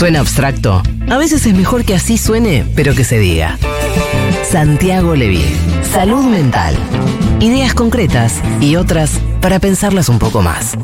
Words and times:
¿Suena 0.00 0.20
abstracto? 0.20 0.82
A 1.10 1.18
veces 1.18 1.44
es 1.44 1.52
mejor 1.52 1.84
que 1.84 1.94
así 1.94 2.16
suene, 2.16 2.64
pero 2.74 2.94
que 2.94 3.04
se 3.04 3.18
diga. 3.18 3.58
Santiago 4.50 5.14
Leví. 5.14 5.44
Salud 5.92 6.24
mental. 6.24 6.74
Ideas 7.38 7.74
concretas 7.74 8.40
y 8.62 8.76
otras 8.76 9.20
para 9.42 9.58
pensarlas 9.58 10.08
un 10.08 10.18
poco 10.18 10.40
más. 10.40 10.78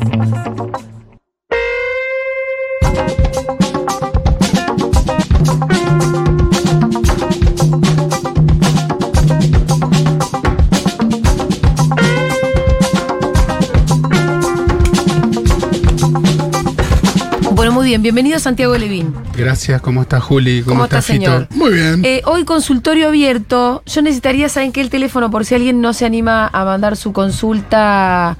Bien. 17.87 18.03
Bienvenido 18.03 18.37
Santiago 18.37 18.77
Levín. 18.77 19.13
Gracias, 19.35 19.81
¿cómo 19.81 20.01
está 20.01 20.19
Juli? 20.19 20.61
¿Cómo 20.61 20.83
está, 20.83 21.01
Fito? 21.01 21.13
señor? 21.13 21.47
Muy 21.51 21.71
bien. 21.71 22.03
Eh, 22.03 22.21
hoy 22.25 22.43
consultorio 22.43 23.07
abierto. 23.07 23.81
Yo 23.85 24.01
necesitaría, 24.01 24.49
¿saben 24.49 24.73
qué? 24.73 24.81
El 24.81 24.89
teléfono, 24.89 25.31
por 25.31 25.45
si 25.45 25.55
alguien 25.55 25.79
no 25.79 25.93
se 25.93 26.05
anima 26.05 26.49
a 26.51 26.65
mandar 26.65 26.97
su 26.97 27.13
consulta 27.13 28.37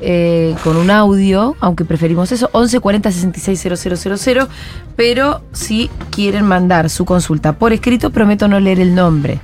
eh, 0.00 0.56
con 0.64 0.76
un 0.76 0.90
audio, 0.90 1.54
aunque 1.60 1.84
preferimos 1.84 2.32
eso, 2.32 2.50
11 2.52 2.80
40 2.80 3.12
66 3.12 3.78
000, 4.18 4.48
pero 4.96 5.42
si 5.52 5.90
quieren 6.10 6.44
mandar 6.44 6.90
su 6.90 7.04
consulta 7.04 7.52
por 7.52 7.72
escrito, 7.72 8.10
prometo 8.10 8.48
no 8.48 8.58
leer 8.58 8.80
el 8.80 8.96
nombre. 8.96 9.38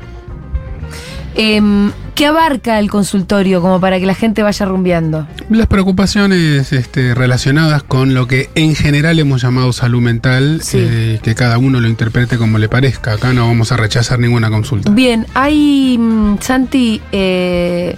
Em, 1.37 1.93
¿Qué 2.15 2.27
abarca 2.27 2.79
el 2.79 2.91
consultorio 2.91 3.61
como 3.61 3.81
para 3.81 3.99
que 3.99 4.07
la 4.07 4.15
gente 4.15 4.45
vaya 4.45 4.65
rumbeando? 4.67 5.27
Las 5.51 5.67
preocupaciones 5.67 6.73
este, 6.73 7.13
relacionadas 7.13 7.83
con 7.83 8.15
lo 8.15 8.29
que 8.29 8.51
en 8.55 8.77
general 8.77 9.19
hemos 9.19 9.43
llamado 9.43 9.73
salud 9.73 10.01
mental, 10.01 10.61
Sí. 10.63 10.79
eh, 10.81 11.21
que 11.23 11.35
cada 11.35 11.59
uno 11.59 11.81
lo 11.81 11.89
interprete 11.89 12.39
como 12.39 12.59
le 12.59 12.69
parezca. 12.69 13.15
Acá 13.15 13.33
no 13.33 13.49
vamos 13.49 13.73
a 13.73 13.77
rechazar 13.77 14.21
ninguna 14.21 14.49
consulta. 14.49 14.91
Bien, 14.93 15.27
hay, 15.35 15.99
mm, 15.99 16.37
Santi, 16.41 17.01
eh, 17.11 17.97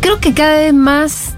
creo 0.00 0.20
que 0.20 0.34
cada 0.34 0.58
vez 0.58 0.74
más, 0.74 1.34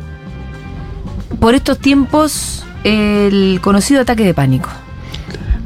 por 1.39 1.55
estos 1.55 1.79
tiempos, 1.79 2.65
el 2.83 3.61
conocido 3.63 4.01
ataque 4.01 4.25
de 4.25 4.35
pánico, 4.35 4.71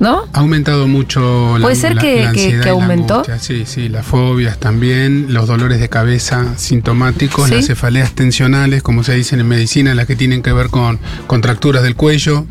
¿no? 0.00 0.24
Ha 0.32 0.40
aumentado 0.40 0.88
mucho 0.88 1.56
la, 1.58 1.62
¿Puede 1.62 1.76
ser 1.76 1.94
la- 1.94 2.00
que- 2.02 2.16
la 2.16 2.20
que- 2.22 2.26
ansiedad 2.40 2.62
que 2.64 2.68
y 2.68 2.72
la 2.72 2.82
aumentó? 2.82 3.22
Sí, 3.38 3.62
sí, 3.66 3.88
las 3.88 4.04
fobias 4.04 4.58
también, 4.58 5.26
los 5.32 5.46
dolores 5.46 5.78
de 5.78 5.88
cabeza 5.88 6.54
sintomáticos, 6.56 7.48
Sí. 7.48 7.54
las 7.54 7.66
cefaleas 7.66 8.12
tensionales, 8.14 8.82
como 8.82 9.04
se 9.04 9.14
dicen 9.14 9.38
en 9.40 9.46
medicina, 9.48 9.94
las 9.94 10.06
que 10.06 10.16
tienen 10.16 10.42
que 10.42 10.52
ver 10.52 10.68
con 10.70 10.98
contracturas 11.28 11.82
del 11.84 11.94
cuello. 11.94 12.46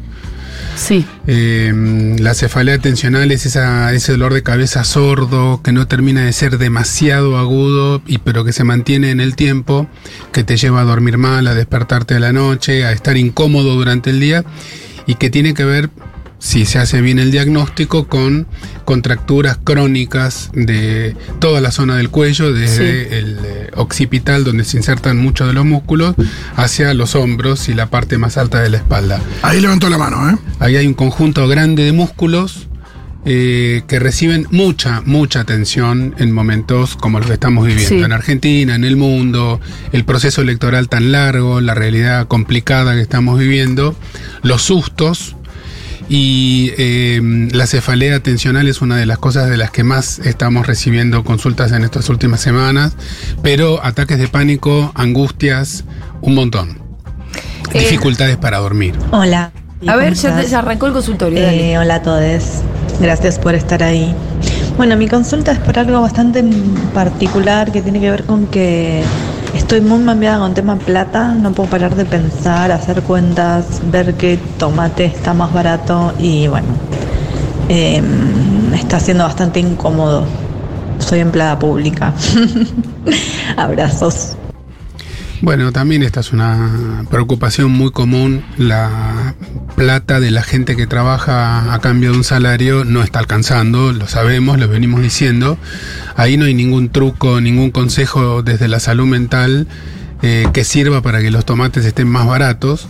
Sí. 0.76 1.06
Eh, 1.28 2.16
la 2.20 2.34
cefalea 2.34 2.78
tensional 2.78 3.32
es 3.32 3.46
esa, 3.46 3.92
ese 3.94 4.14
dolor 4.14 4.34
de 4.34 4.44
cabeza 4.44 4.84
sordo 4.86 5.62
que 5.62 5.74
no 5.74 5.88
termina 5.88 6.22
de 6.24 6.32
ser 6.32 6.58
demasiado 6.58 7.38
agudo, 7.38 8.02
y, 8.08 8.20
pero 8.20 8.46
que 8.46 8.54
se 8.54 8.64
mantiene 8.64 9.10
en 9.12 9.20
el 9.20 9.36
tiempo, 9.36 9.88
que 10.32 10.44
te 10.46 10.56
lleva 10.56 10.82
a 10.82 10.84
dormir 10.86 11.18
mal, 11.18 11.48
a 11.48 11.54
despertarte 11.56 12.14
de 12.14 12.20
la 12.22 12.32
noche, 12.32 12.86
a 12.86 12.92
estar 12.94 13.18
incómodo 13.18 13.74
durante 13.76 14.10
el 14.12 14.20
día 14.22 14.46
y 15.06 15.16
que 15.16 15.30
tiene 15.30 15.54
que 15.54 15.66
ver, 15.66 15.90
si 16.40 16.66
se 16.66 16.80
hace 16.80 17.02
bien 17.02 17.20
el 17.20 17.32
diagnóstico, 17.32 18.08
con 18.08 18.48
contracturas 18.86 19.58
crónicas 19.64 20.50
de 20.54 21.16
toda 21.40 21.62
la 21.62 21.72
zona 21.72 21.98
del 21.98 22.10
cuello, 22.10 22.52
desde 22.54 23.06
Sí. 23.08 23.14
el 23.16 23.40
eh, 23.46 23.70
occipital, 23.76 24.44
donde 24.44 24.64
se 24.64 24.78
insertan 24.78 25.18
muchos 25.18 25.48
de 25.48 25.54
los 25.54 25.66
músculos, 25.66 26.16
hacia 26.56 26.94
los 26.94 27.16
hombros 27.16 27.70
y 27.70 27.74
la 27.74 27.88
parte 27.88 28.18
más 28.18 28.38
alta 28.38 28.62
de 28.62 28.70
la 28.70 28.78
espalda. 28.78 29.22
Ahí 29.42 29.60
levantó 29.60 29.90
la 29.90 29.98
mano, 29.98 30.30
¿eh? 30.30 30.36
Ahí 30.60 30.76
hay 30.78 30.88
un 30.88 30.94
conjunto 30.94 31.48
grande 31.48 31.84
de 31.84 31.92
músculos 31.92 32.68
eh, 33.26 33.84
que 33.88 34.00
reciben 34.00 34.48
mucha, 34.50 35.02
mucha 35.06 35.42
atención 35.42 36.16
en 36.20 36.32
momentos 36.32 36.96
como 36.96 37.20
los 37.20 37.28
que 37.28 37.34
estamos 37.34 37.68
viviendo. 37.68 37.98
Sí. 37.98 38.02
En 38.02 38.14
Argentina, 38.14 38.76
en 38.76 38.86
el 38.86 38.96
mundo, 38.96 39.60
el 39.92 40.06
proceso 40.06 40.42
electoral 40.42 40.88
tan 40.88 41.12
largo, 41.12 41.60
la 41.60 41.76
realidad 41.76 42.28
complicada 42.30 42.94
que 42.96 43.02
estamos 43.02 43.38
viviendo, 43.38 43.94
los 44.42 44.62
sustos. 44.62 45.36
Y 46.10 46.72
eh, 46.78 47.22
la 47.52 47.68
cefalea 47.68 48.16
atencional 48.16 48.68
es 48.68 48.82
una 48.82 48.98
de 48.98 49.06
las 49.06 49.20
cosas 49.20 49.48
de 49.48 49.58
las 49.58 49.70
que 49.70 49.84
más 49.84 50.18
estamos 50.20 50.66
recibiendo 50.66 51.24
consultas 51.24 51.72
en 51.72 51.84
estas 51.84 52.10
últimas 52.10 52.42
semanas, 52.42 52.94
pero 53.44 53.86
ataques 53.86 54.18
de 54.18 54.28
pánico, 54.28 54.92
angustias, 54.96 55.86
un 56.22 56.34
montón. 56.34 56.80
Eh, 57.74 57.80
Dificultades 57.80 58.38
para 58.38 58.58
dormir. 58.58 58.96
Hola. 59.12 59.52
A 59.88 59.96
ver, 59.96 60.16
¿Cómo 60.20 60.42
ya, 60.42 60.60
arrancó 60.60 60.88
el 60.88 60.94
consultorio. 60.94 61.42
dale. 61.42 61.74
Eh, 61.74 61.78
hola 61.78 61.96
a 61.96 62.02
todos. 62.02 62.44
Gracias 63.00 63.38
por 63.38 63.54
estar 63.54 63.84
ahí. 63.84 64.14
Bueno, 64.78 64.98
mi 64.98 65.08
consulta 65.08 65.52
es 65.52 65.60
por 65.60 65.78
algo 65.78 66.02
bastante 66.02 66.44
particular 66.94 67.72
que 67.72 67.82
tiene 67.82 68.00
que 68.02 68.10
ver 68.10 68.24
con 68.24 68.48
que 68.48 69.04
estoy 69.54 69.82
muy 69.82 70.00
mambiada 70.00 70.40
con 70.40 70.54
tema 70.54 70.78
plata. 70.78 71.34
No 71.34 71.52
puedo 71.52 71.70
parar 71.70 71.96
de 71.96 72.06
pensar, 72.06 72.72
hacer 72.72 73.02
cuentas, 73.04 73.82
ver 73.92 74.16
qué 74.16 74.40
tomate 74.58 75.06
está 75.06 75.34
más 75.34 75.54
barato 75.54 76.14
y 76.20 76.48
bueno, 76.48 76.68
eh, 77.70 78.02
está 78.74 79.00
siendo 79.00 79.24
bastante 79.24 79.60
incómodo. 79.60 80.26
Soy 81.00 81.20
empleada 81.20 81.58
pública. 81.58 82.14
Abrazos. 83.58 84.39
Bueno, 85.42 85.72
también 85.72 86.04
esta 86.04 86.20
es 86.20 86.34
una 86.34 87.06
preocupación 87.10 87.72
muy 87.72 87.92
común. 87.92 88.44
La 88.58 89.36
plata 89.78 90.20
de 90.20 90.32
la 90.32 90.44
gente 90.44 90.76
que 90.76 90.86
trabaja 90.86 91.74
a 91.74 91.80
cambio 91.80 92.12
de 92.12 92.18
un 92.18 92.24
salario 92.26 92.84
no 92.84 93.02
está 93.04 93.20
alcanzando, 93.20 93.94
lo 93.94 94.08
sabemos, 94.08 94.60
lo 94.60 94.68
venimos 94.68 95.02
diciendo. 95.02 95.58
Ahí 96.18 96.36
no 96.36 96.44
hay 96.44 96.54
ningún 96.54 96.90
truco, 96.90 97.40
ningún 97.40 97.72
consejo 97.72 98.44
desde 98.44 98.68
la 98.68 98.82
salud 98.82 99.06
mental 99.06 99.68
eh, 100.22 100.48
que 100.52 100.66
sirva 100.66 101.02
para 101.02 101.22
que 101.22 101.32
los 101.32 101.46
tomates 101.46 101.86
estén 101.86 102.10
más 102.10 102.28
baratos, 102.28 102.88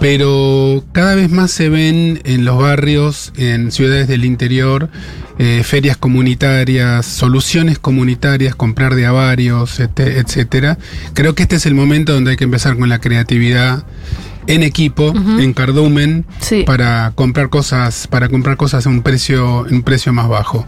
pero 0.00 0.82
cada 0.92 1.14
vez 1.14 1.30
más 1.30 1.50
se 1.50 1.68
ven 1.68 2.20
en 2.24 2.44
los 2.44 2.58
barrios, 2.58 3.32
en 3.36 3.70
ciudades 3.70 4.08
del 4.08 4.24
interior, 4.24 4.88
eh, 5.38 5.62
ferias 5.64 5.96
comunitarias, 5.96 7.04
soluciones 7.06 7.78
comunitarias, 7.78 8.54
comprar 8.54 8.94
de 8.94 9.06
a 9.06 9.12
varios, 9.12 9.78
este- 9.78 10.18
etcétera. 10.18 10.78
Creo 11.14 11.34
que 11.34 11.42
este 11.42 11.56
es 11.56 11.66
el 11.66 11.74
momento 11.74 12.12
donde 12.14 12.32
hay 12.32 12.36
que 12.36 12.44
empezar 12.44 12.76
con 12.78 12.88
la 12.88 12.98
creatividad 13.00 13.84
en 14.46 14.62
equipo, 14.62 15.12
en 15.14 15.52
cardumen, 15.52 16.24
Sí. 16.40 16.64
para 16.64 17.12
comprar 17.14 17.50
cosas, 17.50 18.06
para 18.08 18.28
comprar 18.28 18.56
cosas 18.56 18.86
a 18.86 18.88
un 18.88 19.02
precio, 19.02 19.66
un 19.70 19.82
precio 19.82 20.12
más 20.12 20.28
bajo. 20.28 20.66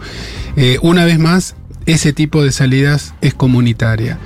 Eh, 0.57 0.79
una 0.83 1.05
vez 1.07 1.19
más, 1.19 1.57
ese 1.87 2.13
tipo 2.13 2.45
de 2.45 2.53
salidas 2.53 3.15
es 3.23 3.35
comunitaria. 3.35 4.19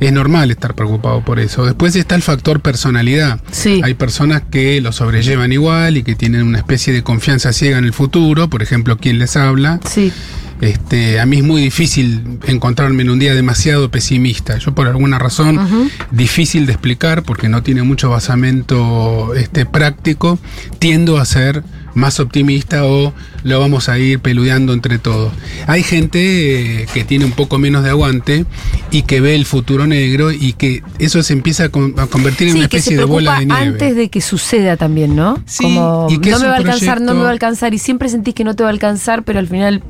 Es 0.00 0.12
normal 0.12 0.50
estar 0.50 0.74
preocupado 0.74 1.24
por 1.24 1.40
eso. 1.40 1.64
Después 1.64 1.96
está 1.96 2.14
el 2.14 2.22
factor 2.22 2.60
personalidad. 2.60 3.40
Sí. 3.50 3.80
Hay 3.82 3.94
personas 3.94 4.42
que 4.50 4.80
lo 4.80 4.92
sobrellevan 4.92 5.52
igual 5.52 5.96
y 5.96 6.02
que 6.02 6.14
tienen 6.14 6.42
una 6.42 6.58
especie 6.58 6.92
de 6.92 7.02
confianza 7.02 7.52
ciega 7.52 7.78
en 7.78 7.84
el 7.84 7.92
futuro, 7.92 8.48
por 8.48 8.62
ejemplo, 8.62 8.98
quien 8.98 9.18
les 9.18 9.36
habla. 9.36 9.80
Sí. 9.88 10.12
Este, 10.60 11.20
a 11.20 11.26
mí 11.26 11.38
es 11.38 11.44
muy 11.44 11.60
difícil 11.60 12.38
encontrarme 12.46 13.02
en 13.02 13.10
un 13.10 13.18
día 13.18 13.34
demasiado 13.34 13.90
pesimista. 13.90 14.56
Yo 14.58 14.74
por 14.74 14.86
alguna 14.86 15.18
razón 15.18 15.90
difícil 16.10 16.66
de 16.66 16.72
explicar 16.72 17.22
porque 17.22 17.48
no 17.48 17.62
tiene 17.62 17.82
mucho 17.82 18.08
basamento 18.08 19.34
este, 19.34 19.66
práctico, 19.66 20.38
tiendo 20.78 21.18
a 21.18 21.24
ser 21.26 21.62
más 21.96 22.20
optimista 22.20 22.84
o 22.84 23.12
lo 23.42 23.58
vamos 23.58 23.88
a 23.88 23.98
ir 23.98 24.20
peludeando 24.20 24.72
entre 24.72 24.98
todos. 24.98 25.32
Hay 25.66 25.82
gente 25.82 26.82
eh, 26.82 26.86
que 26.94 27.02
tiene 27.04 27.24
un 27.24 27.32
poco 27.32 27.58
menos 27.58 27.82
de 27.82 27.90
aguante 27.90 28.44
y 28.92 29.02
que 29.02 29.20
ve 29.20 29.34
el 29.34 29.46
futuro 29.46 29.86
negro 29.86 30.30
y 30.30 30.52
que 30.52 30.82
eso 30.98 31.22
se 31.24 31.32
empieza 31.32 31.64
a, 31.64 31.68
con- 31.70 31.98
a 31.98 32.06
convertir 32.06 32.48
en 32.48 32.52
Sí, 32.54 32.58
una 32.60 32.68
que 32.68 32.76
se 32.80 32.90
especie 32.90 32.98
de 32.98 33.04
bola 33.04 33.40
de 33.40 33.46
nieve. 33.46 33.60
antes 33.68 33.96
de 33.96 34.08
que 34.10 34.20
suceda 34.20 34.76
también, 34.76 35.16
¿no? 35.16 35.42
Sí, 35.46 35.64
Como 35.64 36.06
y 36.10 36.18
que 36.18 36.30
no 36.30 36.38
me 36.38 36.46
va 36.46 36.54
a 36.54 36.58
alcanzar, 36.58 37.00
no 37.00 37.14
me 37.14 37.22
va 37.22 37.28
a 37.28 37.32
alcanzar 37.32 37.74
y 37.74 37.78
siempre 37.78 38.08
sentís 38.08 38.34
que 38.34 38.44
no 38.44 38.54
te 38.54 38.62
va 38.62 38.68
a 38.68 38.72
alcanzar, 38.72 39.24
pero 39.24 39.38
al 39.38 39.48
final 39.48 39.82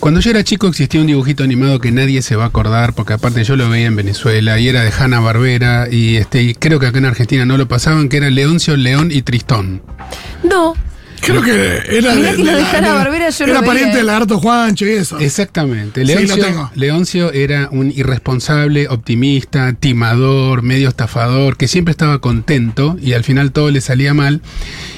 Cuando 0.00 0.20
yo 0.20 0.30
era 0.30 0.42
chico 0.44 0.66
existía 0.66 1.00
un 1.00 1.06
dibujito 1.08 1.44
animado 1.44 1.78
que 1.78 1.92
nadie 1.92 2.22
se 2.22 2.34
va 2.36 2.44
a 2.44 2.46
acordar, 2.48 2.94
porque 2.94 3.12
aparte 3.14 3.44
yo 3.44 3.56
lo 3.56 3.68
veía 3.68 3.86
en 3.86 3.96
Venezuela 3.96 4.58
y 4.58 4.68
era 4.68 4.82
de 4.82 4.90
Hanna 4.98 5.20
Barbera 5.20 5.88
y 5.90 6.16
este 6.16 6.42
y 6.42 6.54
creo 6.54 6.78
que 6.78 6.86
acá 6.86 6.98
en 6.98 7.04
Argentina 7.06 7.44
no 7.44 7.56
lo 7.58 7.68
pasaban, 7.68 8.08
que 8.08 8.16
era 8.18 8.30
Leoncio, 8.30 8.76
León 8.76 9.10
y 9.12 9.22
Tristón. 9.22 9.82
no. 10.42 10.74
Creo 11.20 11.42
que 11.42 11.82
era. 11.88 12.14
Mirá 12.14 12.34
que 12.34 12.44
lo 12.44 12.52
de 12.56 13.30
yo 13.30 13.46
lo 13.46 13.52
Era 13.52 13.62
pariente 13.62 13.96
del 13.98 14.06
lagarto 14.06 14.38
Juancho 14.38 14.86
y 14.86 14.90
eso. 14.90 15.18
Exactamente. 15.18 16.04
Sí, 16.04 16.12
lo 16.12 16.20
Leoncio, 16.20 16.44
tengo. 16.44 16.70
Leoncio 16.74 17.32
era 17.32 17.68
un 17.70 17.90
irresponsable, 17.90 18.88
optimista, 18.88 19.72
timador, 19.74 20.62
medio 20.62 20.88
estafador, 20.88 21.56
que 21.56 21.68
siempre 21.68 21.92
estaba 21.92 22.20
contento 22.20 22.96
y 23.00 23.12
al 23.12 23.24
final 23.24 23.52
todo 23.52 23.70
le 23.70 23.80
salía 23.80 24.14
mal. 24.14 24.40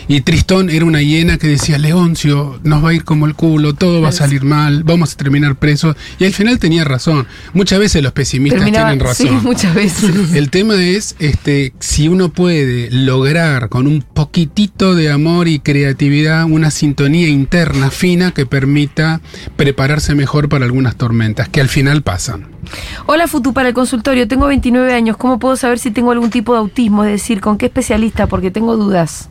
Y 0.09 0.21
Tristón 0.23 0.71
era 0.71 0.85
una 0.85 1.03
hiena 1.03 1.39
que 1.39 1.47
decía, 1.47 1.79
Leoncio, 1.79 2.61
nos 2.65 2.85
va 2.85 2.91
a 2.91 2.95
ir 2.95 3.05
como 3.05 3.27
el 3.27 3.35
culo, 3.35 3.75
todo 3.75 4.01
va 4.03 4.09
a 4.09 4.13
salir 4.13 4.45
mal, 4.45 4.83
vamos 4.85 5.15
a 5.15 5.17
terminar 5.17 5.57
presos. 5.57 5.97
Y 6.19 6.25
al 6.25 6.33
final 6.33 6.59
tenía 6.59 6.85
razón. 6.85 7.27
Muchas 7.55 7.79
veces 7.79 8.03
los 8.03 8.13
pesimistas 8.13 8.61
Terminaba- 8.61 8.91
tienen 8.91 9.05
razón. 9.07 9.29
Sí, 9.29 9.35
muchas 9.43 9.75
veces. 9.75 10.11
El 10.35 10.51
tema 10.51 10.75
es 10.75 11.15
este, 11.19 11.73
si 11.79 12.09
uno 12.09 12.31
puede 12.31 12.91
lograr 12.91 13.69
con 13.69 13.87
un 13.87 14.03
poquitito 14.03 14.95
de 14.95 15.11
amor 15.11 15.49
y 15.49 15.61
creatividad 15.61 16.45
una 16.45 16.71
sintonía 16.71 17.29
interna 17.29 17.91
fina 17.91 18.33
que 18.33 18.47
permita 18.47 19.21
prepararse 19.57 20.15
mejor 20.15 20.49
para 20.49 20.65
algunas 20.65 20.97
tormentas, 20.97 21.49
que 21.49 21.61
al 21.61 21.69
final 21.69 22.03
pasan. 22.03 22.49
Hola 23.07 23.27
Futu, 23.27 23.53
para 23.53 23.69
el 23.69 23.75
consultorio, 23.75 24.29
tengo 24.29 24.47
29 24.47 24.93
años, 24.95 25.17
¿cómo 25.17 25.39
puedo 25.39 25.57
saber 25.57 25.79
si 25.79 25.91
tengo 25.91 26.11
algún 26.13 26.31
tipo 26.31 26.53
de 26.53 26.61
autismo? 26.61 27.05
Es 27.05 27.11
decir, 27.13 27.41
¿con 27.41 27.59
qué 27.59 27.67
especialista? 27.67 28.27
Porque 28.27 28.51
tengo 28.51 28.77
dudas. 28.77 29.29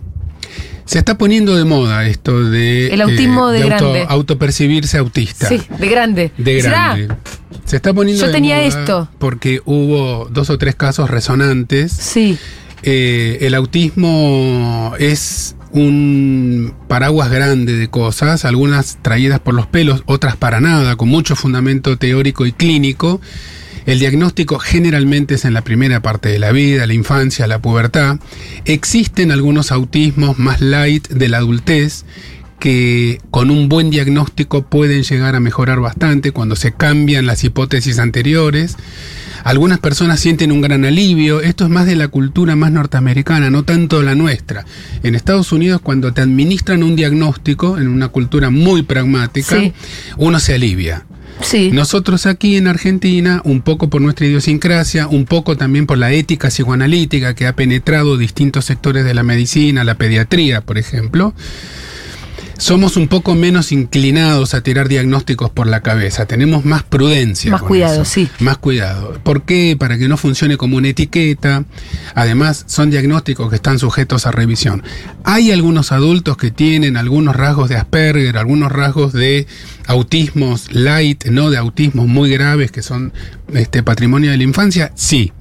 Se 0.92 1.00
está 1.00 1.18
poniendo 1.18 1.56
de 1.56 1.64
moda 1.64 2.06
esto 2.06 2.44
de, 2.44 2.88
eh, 2.88 2.94
El 2.94 3.02
autismo 3.02 3.48
de 3.50 3.64
grande. 3.64 4.06
autopercibirse 4.10 4.98
autista. 4.98 5.48
Sí, 5.48 5.62
de 5.80 5.88
grande. 5.88 6.32
De 6.38 6.62
¿Será? 6.62 6.96
grande. 6.98 7.16
Se 7.64 7.78
está 7.78 7.94
poniendo 7.94 8.20
Yo 8.22 8.28
de 8.28 8.34
tenía 8.34 8.56
moda 8.58 8.68
esto. 8.68 9.10
porque 9.18 9.62
hubo 9.64 10.28
dos 10.30 10.50
o 10.50 10.58
tres 10.58 10.76
casos 10.76 11.10
resonantes. 11.10 11.94
Sí. 11.94 12.38
Eh, 12.84 13.38
el 13.40 13.54
autismo 13.54 14.94
es 15.00 15.56
un 15.72 16.74
paraguas 16.90 17.32
grande 17.32 17.72
de 17.72 17.88
cosas, 17.90 18.44
algunas 18.44 18.98
traídas 19.02 19.40
por 19.40 19.54
los 19.54 19.68
pelos, 19.68 20.04
otras 20.08 20.36
para 20.36 20.60
nada, 20.60 20.98
con 20.98 21.08
mucho 21.08 21.38
fundamento 21.38 21.98
teórico 21.98 22.46
y 22.46 22.52
clínico. 22.52 23.22
El 23.86 24.00
diagnóstico 24.00 24.60
generalmente 24.60 25.36
es 25.36 25.45
en 25.45 25.54
la 25.54 25.63
primera 25.63 26.01
parte 26.01 26.30
de 26.30 26.39
la 26.39 26.51
vida, 26.51 26.86
la 26.86 26.94
infancia, 26.94 27.48
la 27.48 27.62
pubertad. 27.62 28.19
Existen 28.66 29.31
algunos 29.31 29.72
autismos 29.72 30.38
más 30.38 30.62
light 30.62 31.07
de 31.10 31.30
la 31.30 31.38
adultez 31.38 32.06
que 32.60 33.19
con 33.31 33.50
un 33.50 33.69
buen 33.69 33.89
diagnóstico 33.89 34.62
pueden 34.62 35.01
llegar 35.01 35.36
a 35.36 35.39
mejorar 35.39 35.80
bastante 35.80 36.31
cuando 36.31 36.56
se 36.56 36.72
cambian 36.72 37.25
las 37.25 37.44
hipótesis 37.44 37.98
anteriores. 37.98 38.78
Algunas 39.44 39.80
personas 39.80 40.20
sienten 40.20 40.52
un 40.52 40.62
gran 40.62 40.86
alivio, 40.86 41.42
esto 41.42 41.64
es 41.64 41.70
más 41.70 41.86
de 41.86 41.96
la 41.96 42.08
cultura 42.08 42.56
más 42.56 42.72
norteamericana, 42.72 43.50
no 43.50 43.64
tanto 43.64 44.02
la 44.02 44.16
nuestra. 44.16 44.66
En 45.04 45.16
Estados 45.16 45.52
Unidos 45.52 45.82
cuando 45.82 46.14
te 46.14 46.22
administran 46.22 46.84
un 46.84 46.96
diagnóstico, 46.96 47.78
en 47.78 47.88
una 47.88 48.10
cultura 48.10 48.50
muy 48.50 48.84
pragmática, 48.84 49.58
Sí. 49.58 49.74
uno 50.18 50.40
se 50.40 50.54
alivia. 50.54 51.06
Sí. 51.42 51.72
Nosotros 51.74 52.28
aquí 52.28 52.56
en 52.56 52.68
Argentina, 52.68 53.42
un 53.44 53.62
poco 53.62 53.90
por 53.90 54.00
nuestra 54.02 54.28
idiosincrasia, 54.28 55.08
un 55.08 55.26
poco 55.26 55.58
también 55.58 55.88
por 55.88 55.98
la 55.98 56.12
ética 56.12 56.50
psicoanalítica 56.50 57.34
que 57.34 57.48
ha 57.48 57.56
penetrado 57.56 58.18
distintos 58.18 58.66
sectores 58.66 59.06
de 59.06 59.16
la 59.16 59.24
medicina, 59.24 59.84
la 59.84 59.96
pediatría, 59.96 60.62
por 60.62 60.78
ejemplo, 60.78 61.34
somos 62.62 62.96
un 62.96 63.08
poco 63.08 63.34
menos 63.34 63.72
inclinados 63.72 64.54
a 64.54 64.62
tirar 64.62 64.88
diagnósticos 64.88 65.50
por 65.50 65.66
la 65.66 65.81
cabeza. 65.81 66.28
Tenemos 66.28 66.63
más 66.63 66.84
prudencia. 66.84 67.50
Más 67.50 67.63
cuidado, 67.63 68.04
eso. 68.04 68.06
sí. 68.06 68.30
Más 68.40 68.60
cuidado. 68.60 69.19
¿Por 69.24 69.46
qué? 69.46 69.75
Para 69.80 69.98
que 69.98 70.08
no 70.08 70.16
funcione 70.16 70.58
como 70.58 70.78
una 70.78 70.90
etiqueta. 70.90 71.66
Además, 72.13 72.63
son 72.68 72.92
diagnósticos 72.92 73.50
que 73.50 73.56
están 73.56 73.80
sujetos 73.80 74.28
a 74.28 74.31
revisión. 74.31 74.84
Hay 75.24 75.52
algunos 75.52 75.92
adultos 75.92 76.38
que 76.38 76.52
tienen 76.52 76.98
algunos 76.98 77.36
rasgos 77.36 77.68
de 77.68 77.78
Asperger, 77.78 78.38
algunos 78.38 78.72
rasgos 78.72 79.12
de 79.12 79.48
autismos 79.88 80.72
light, 80.72 81.25
no 81.25 81.50
de 81.50 81.57
autismos 81.57 82.06
muy 82.07 82.30
graves 82.30 82.72
que 82.72 82.84
son 82.84 83.12
este 83.56 83.81
patrimonio 83.81 84.30
de 84.30 84.38
la 84.38 84.44
infancia. 84.44 84.92
Sí. 84.94 85.34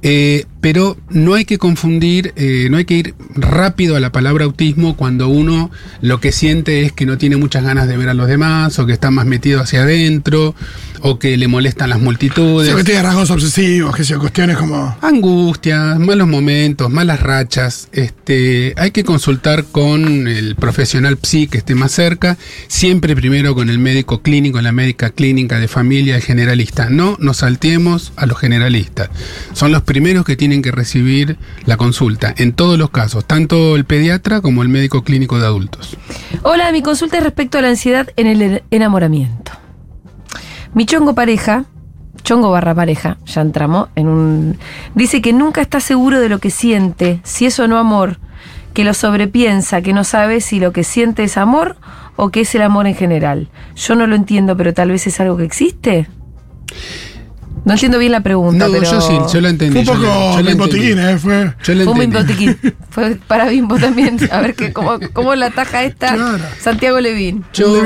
Eh, 0.00 0.46
pero 0.66 0.96
no 1.10 1.34
hay 1.34 1.44
que 1.44 1.58
confundir, 1.58 2.32
eh, 2.34 2.66
no 2.72 2.76
hay 2.76 2.84
que 2.84 2.94
ir 2.94 3.14
rápido 3.36 3.94
a 3.94 4.00
la 4.00 4.10
palabra 4.10 4.46
autismo 4.46 4.96
cuando 4.96 5.28
uno 5.28 5.70
lo 6.00 6.18
que 6.18 6.32
siente 6.32 6.82
es 6.82 6.90
que 6.90 7.06
no 7.06 7.18
tiene 7.18 7.36
muchas 7.36 7.62
ganas 7.62 7.86
de 7.86 7.96
ver 7.96 8.08
a 8.08 8.14
los 8.14 8.26
demás, 8.26 8.76
o 8.80 8.84
que 8.84 8.92
está 8.92 9.12
más 9.12 9.26
metido 9.26 9.60
hacia 9.60 9.82
adentro, 9.82 10.56
o 11.02 11.20
que 11.20 11.36
le 11.36 11.46
molestan 11.46 11.90
las 11.90 12.00
multitudes. 12.00 12.74
Se 12.74 12.82
tiene 12.82 13.02
rasgos 13.02 13.30
obsesivos, 13.30 13.94
que 13.94 14.02
sé, 14.02 14.16
cuestiones 14.16 14.56
como. 14.56 14.96
Angustias, 15.02 16.00
malos 16.00 16.26
momentos, 16.26 16.90
malas 16.90 17.20
rachas. 17.20 17.88
Este, 17.92 18.74
hay 18.76 18.90
que 18.90 19.04
consultar 19.04 19.66
con 19.70 20.26
el 20.26 20.56
profesional 20.56 21.16
psi 21.22 21.46
que 21.46 21.58
esté 21.58 21.76
más 21.76 21.92
cerca, 21.92 22.36
siempre 22.66 23.14
primero 23.14 23.54
con 23.54 23.70
el 23.70 23.78
médico 23.78 24.20
clínico, 24.20 24.60
la 24.60 24.72
médica 24.72 25.10
clínica 25.10 25.60
de 25.60 25.68
familia, 25.68 26.16
el 26.16 26.22
generalista. 26.22 26.90
No 26.90 27.16
nos 27.20 27.36
salteemos 27.36 28.12
a 28.16 28.26
los 28.26 28.38
generalistas. 28.38 29.10
Son 29.52 29.70
los 29.70 29.82
primeros 29.82 30.24
que 30.24 30.34
tienen 30.34 30.55
que 30.62 30.72
recibir 30.72 31.38
la 31.64 31.76
consulta, 31.76 32.34
en 32.36 32.52
todos 32.52 32.78
los 32.78 32.90
casos, 32.90 33.24
tanto 33.24 33.76
el 33.76 33.84
pediatra 33.84 34.40
como 34.40 34.62
el 34.62 34.68
médico 34.68 35.02
clínico 35.02 35.38
de 35.38 35.46
adultos. 35.46 35.96
Hola, 36.42 36.72
mi 36.72 36.82
consulta 36.82 37.18
es 37.18 37.24
respecto 37.24 37.58
a 37.58 37.62
la 37.62 37.68
ansiedad 37.68 38.08
en 38.16 38.26
el 38.26 38.62
enamoramiento. 38.70 39.52
Mi 40.74 40.84
chongo 40.84 41.14
pareja, 41.14 41.64
chongo 42.22 42.50
barra 42.50 42.74
pareja, 42.74 43.18
ya 43.24 43.40
entramos 43.40 43.88
en 43.94 44.08
un... 44.08 44.58
Dice 44.94 45.22
que 45.22 45.32
nunca 45.32 45.60
está 45.62 45.80
seguro 45.80 46.20
de 46.20 46.28
lo 46.28 46.38
que 46.38 46.50
siente, 46.50 47.20
si 47.24 47.46
es 47.46 47.58
o 47.58 47.68
no 47.68 47.78
amor, 47.78 48.18
que 48.74 48.84
lo 48.84 48.92
sobrepiensa, 48.92 49.80
que 49.80 49.94
no 49.94 50.04
sabe 50.04 50.42
si 50.42 50.60
lo 50.60 50.72
que 50.72 50.84
siente 50.84 51.24
es 51.24 51.38
amor 51.38 51.76
o 52.16 52.30
que 52.30 52.40
es 52.42 52.54
el 52.54 52.62
amor 52.62 52.86
en 52.86 52.94
general. 52.94 53.48
Yo 53.74 53.94
no 53.94 54.06
lo 54.06 54.14
entiendo, 54.16 54.56
pero 54.56 54.74
tal 54.74 54.90
vez 54.90 55.06
es 55.06 55.18
algo 55.20 55.36
que 55.36 55.44
existe. 55.44 56.08
No 57.66 57.72
entiendo 57.72 57.98
bien 57.98 58.12
la 58.12 58.20
pregunta, 58.20 58.66
No, 58.66 58.72
pero... 58.72 58.84
yo 58.90 59.00
sí, 59.00 59.12
yo 59.34 59.40
la 59.40 59.48
entendí. 59.50 59.84
Fue 59.84 59.94
un 59.94 60.00
poco 60.00 60.36
yo 60.36 60.40
la 60.42 60.48
Bimbo 60.50 60.64
entendí. 60.64 60.86
Tiquín, 60.86 60.98
¿eh? 61.04 61.18
Fue. 61.18 61.52
Yo 61.64 61.74
la 61.74 61.84
Fue 61.84 61.92
un 61.92 62.02
entendí. 62.02 62.46
Bimbo 62.46 62.56
Tiquín. 62.56 62.74
Fue 62.90 63.16
para 63.26 63.48
Bimbo 63.48 63.76
también. 63.76 64.16
A 64.30 64.40
ver 64.40 64.54
que, 64.54 64.72
cómo, 64.72 64.98
cómo 65.12 65.34
la 65.34 65.50
taja 65.50 65.82
esta 65.84 66.14
Claro. 66.14 66.44
Santiago 66.60 67.00
Levín. 67.00 67.44
Yo, 67.52 67.82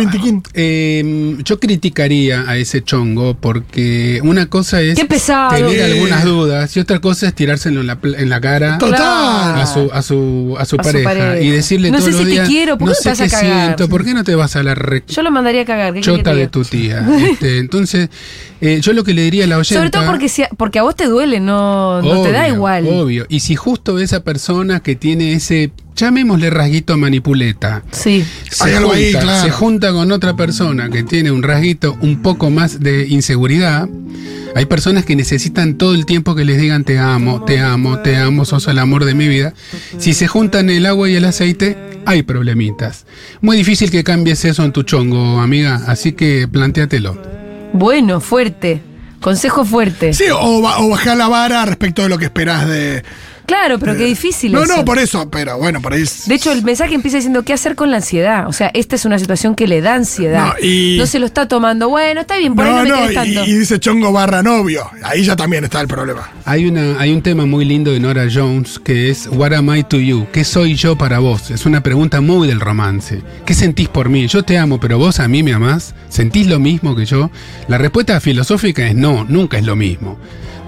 eh, 0.55 1.37
yo 1.45 1.59
criticaría 1.59 2.45
a 2.47 2.57
ese 2.59 2.83
chongo 2.83 3.35
porque 3.35 4.21
una 4.23 4.47
cosa 4.47 4.83
es 4.83 4.99
Qué 4.99 5.07
pesado. 5.07 5.57
tener 5.57 5.83
algunas 5.93 6.25
dudas 6.25 6.77
y 6.77 6.81
otra 6.81 7.01
cosa 7.01 7.27
es 7.29 7.35
tirárselo 7.35 7.81
en 7.81 7.87
la, 7.87 7.99
en 8.03 8.29
la 8.29 8.41
cara 8.41 8.77
Total. 8.79 9.01
a 9.61 9.67
su, 9.67 9.91
a 9.93 10.03
su, 10.03 10.57
a 10.59 10.65
su, 10.67 10.77
A 10.79 10.85
su 10.85 11.03
pareja, 11.03 11.41
y 11.41 11.51
decirle 11.51 11.91
No 11.91 11.99
todos 11.99 12.11
sé 12.15 12.19
los 12.23 12.29
si 12.31 12.37
te 12.37 12.43
quiero, 12.45 12.77
¿por 12.79 12.89
no 12.89 12.93
qué 12.95 12.99
te 12.99 13.03
sé 13.03 13.09
vas 13.11 13.21
a 13.21 13.25
qué 13.25 13.31
cagar?" 13.31 13.65
siento, 13.65 13.89
¿por 13.89 14.05
qué 14.05 14.13
no 14.15 14.25
te 14.25 14.35
vas 14.35 14.57
a 14.57 14.63
la 14.63 14.75
re 14.75 15.03
Yo 15.09 15.23
lo 15.23 15.31
mandaría 15.31 15.63
a 15.63 15.65
cagar. 15.65 15.95
¿qué 15.95 16.01
chota 16.03 16.35
de 16.35 16.49
tu 16.49 16.65
tía? 16.65 17.07
Este, 17.31 17.59
entonces, 17.59 18.09
eh, 18.61 18.81
yo 18.83 18.93
lo 18.93 19.05
que 19.05 19.15
le 19.15 19.23
diría 19.23 19.45
a 19.45 19.47
la 19.47 19.59
Sobre 19.75 19.91
todo 19.91 20.07
porque, 20.07 20.29
si- 20.29 20.43
porque 20.57 20.79
a 20.79 20.83
vos 20.83 20.95
te 20.97 21.07
duele, 21.07 21.41
no, 21.41 22.01
no 22.03 22.23
te 22.23 22.33
da 22.33 22.49
igual. 22.49 22.87
Obvio. 22.87 23.27
Y 23.29 23.41
si 23.41 23.57
justo 23.57 23.99
esa 23.99 24.23
persona 24.25 24.81
que 24.81 24.97
tiene 24.97 25.33
ese, 25.35 25.73
llamémosle 25.97 26.51
rasguito 26.51 26.97
manipuleta, 26.97 27.83
Sí. 27.91 28.25
se, 28.51 28.77
junta, 28.77 28.95
ahí, 28.97 29.13
claro. 29.13 29.43
se 29.45 29.51
junta 29.51 29.93
con 29.93 30.13
otra 30.13 30.35
persona 30.37 30.89
que 30.91 31.03
tiene 31.03 31.31
un 31.31 31.43
rasguito 31.43 31.97
un 32.01 32.23
poco 32.23 32.51
más 32.51 32.81
de 32.81 33.07
inseguridad. 33.09 33.89
Hay 34.57 34.67
personas 34.67 35.05
que 35.05 35.15
necesitan 35.15 35.75
todo 35.79 35.95
el 35.95 36.07
tiempo 36.07 36.35
que 36.35 36.45
les 36.45 36.61
digan 36.61 36.83
te 36.83 36.99
amo, 36.99 37.45
te 37.45 37.61
amo, 37.61 38.01
te 38.01 38.17
amo, 38.17 38.45
sos 38.45 38.67
el 38.67 38.79
amor 38.81 39.05
de 39.05 39.15
mi 39.15 39.29
vida. 39.29 39.55
Si 39.99 40.13
se 40.13 40.27
juntan 40.27 40.71
el 40.71 40.87
agua 40.87 41.09
y 41.09 41.15
el 41.15 41.25
aceite, 41.25 41.79
hay 42.05 42.23
problemitas. 42.25 43.07
Muy 43.43 43.57
difícil 43.59 43.93
que 43.93 44.03
cambies 44.03 44.45
eso 44.45 44.65
en 44.65 44.73
tu 44.73 44.83
chongo, 44.83 45.39
amiga, 45.41 45.83
así 45.87 46.13
que 46.13 46.49
planteatelo. 46.49 47.17
Bueno, 47.73 48.21
fuerte. 48.21 48.81
Consejo 49.21 49.65
fuerte. 49.65 50.13
Sí, 50.15 50.25
o, 50.31 50.39
o 50.41 50.89
bajar 50.89 51.17
la 51.17 51.29
vara 51.29 51.65
respecto 51.65 52.03
de 52.03 52.09
lo 52.09 52.19
que 52.19 52.25
esperás 52.27 52.67
de. 52.69 53.05
Claro, 53.51 53.81
pero 53.81 53.97
qué 53.97 54.05
difícil 54.05 54.53
No, 54.53 54.63
eso. 54.63 54.77
no, 54.77 54.85
por 54.85 54.99
eso, 55.01 55.29
pero 55.29 55.59
bueno, 55.59 55.81
por 55.83 55.93
ahí. 55.93 56.03
es- 56.03 56.29
De 56.29 56.37
hecho, 56.37 56.53
el 56.53 56.63
mensaje 56.63 56.95
empieza 56.95 57.17
diciendo 57.17 57.43
qué 57.43 57.53
hacer 57.53 57.75
con 57.75 57.91
la 57.91 57.97
ansiedad. 57.97 58.47
O 58.47 58.53
sea, 58.53 58.71
esta 58.75 58.95
es 58.95 59.05
una 59.05 59.19
situación 59.19 59.57
que 59.57 59.67
le 59.67 59.81
da 59.81 59.95
ansiedad. 59.97 60.47
No, 60.47 60.55
y- 60.65 61.03
se 61.05 61.19
lo 61.19 61.27
está 61.27 61.49
tomando. 61.49 61.89
Bueno, 61.89 62.21
está 62.21 62.37
bien, 62.37 62.55
por 62.55 62.65
ahí 62.65 62.73
no, 62.73 62.85
no 62.97 63.07
me 63.07 63.13
no, 63.13 63.45
y 63.45 63.53
dice 63.55 63.81
chongo 63.81 64.13
barra 64.13 64.43
novio. 64.45 64.89
Ahí 65.03 65.25
ya 65.25 65.35
también 65.35 65.65
está 65.65 65.81
el 65.81 65.89
problema. 65.89 66.31
Hay, 66.45 66.67
una, 66.67 67.01
hay 67.01 67.13
un 67.13 67.23
tema 67.23 67.45
muy 67.47 67.65
lindo 67.65 67.91
de 67.91 67.99
Nora 67.99 68.29
Jones 68.33 68.79
que 68.79 69.11
es 69.11 69.27
What 69.27 69.53
am 69.53 69.75
I 69.75 69.83
to 69.83 69.99
you? 69.99 70.27
¿Qué 70.33 70.45
soy 70.45 70.77
yo 70.77 70.97
para 70.97 71.19
vos? 71.19 71.51
Es 71.51 71.67
una 71.67 71.83
pregunta 71.83 72.21
muy 72.21 72.47
del 72.47 72.61
romance. 72.61 73.21
¿Qué 73.45 73.55
sentís 73.55 73.89
por 73.89 74.09
mí? 74.09 74.29
Yo 74.29 74.45
te 74.45 74.59
amo, 74.59 74.79
pero 74.79 74.99
vos 74.99 75.19
a 75.19 75.27
mí 75.27 75.43
me 75.43 75.53
amás. 75.53 75.95
¿Sentís 76.09 76.47
lo 76.47 76.61
mismo 76.61 76.95
que 76.95 77.05
yo? 77.05 77.31
La 77.67 77.79
respuesta 77.79 78.21
filosófica 78.21 78.87
es 78.87 78.95
no, 78.95 79.25
nunca 79.25 79.59
es 79.59 79.65
lo 79.65 79.75
mismo. 79.75 80.19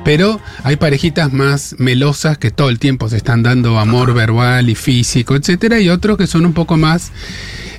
Pero 0.04 0.40
hay 0.64 0.76
parejitas 0.76 1.32
más 1.32 1.76
melosas 1.78 2.36
que 2.38 2.50
todo 2.50 2.68
el 2.70 2.78
tiempo 2.78 3.08
se 3.08 3.16
están 3.16 3.42
dando 3.42 3.78
amor 3.78 4.14
verbal 4.14 4.68
y 4.68 4.74
físico, 4.74 5.36
etcétera, 5.36 5.78
y 5.80 5.88
otros 5.88 6.16
que 6.18 6.26
son 6.26 6.44
un 6.46 6.52
poco 6.52 6.76
más 6.76 7.12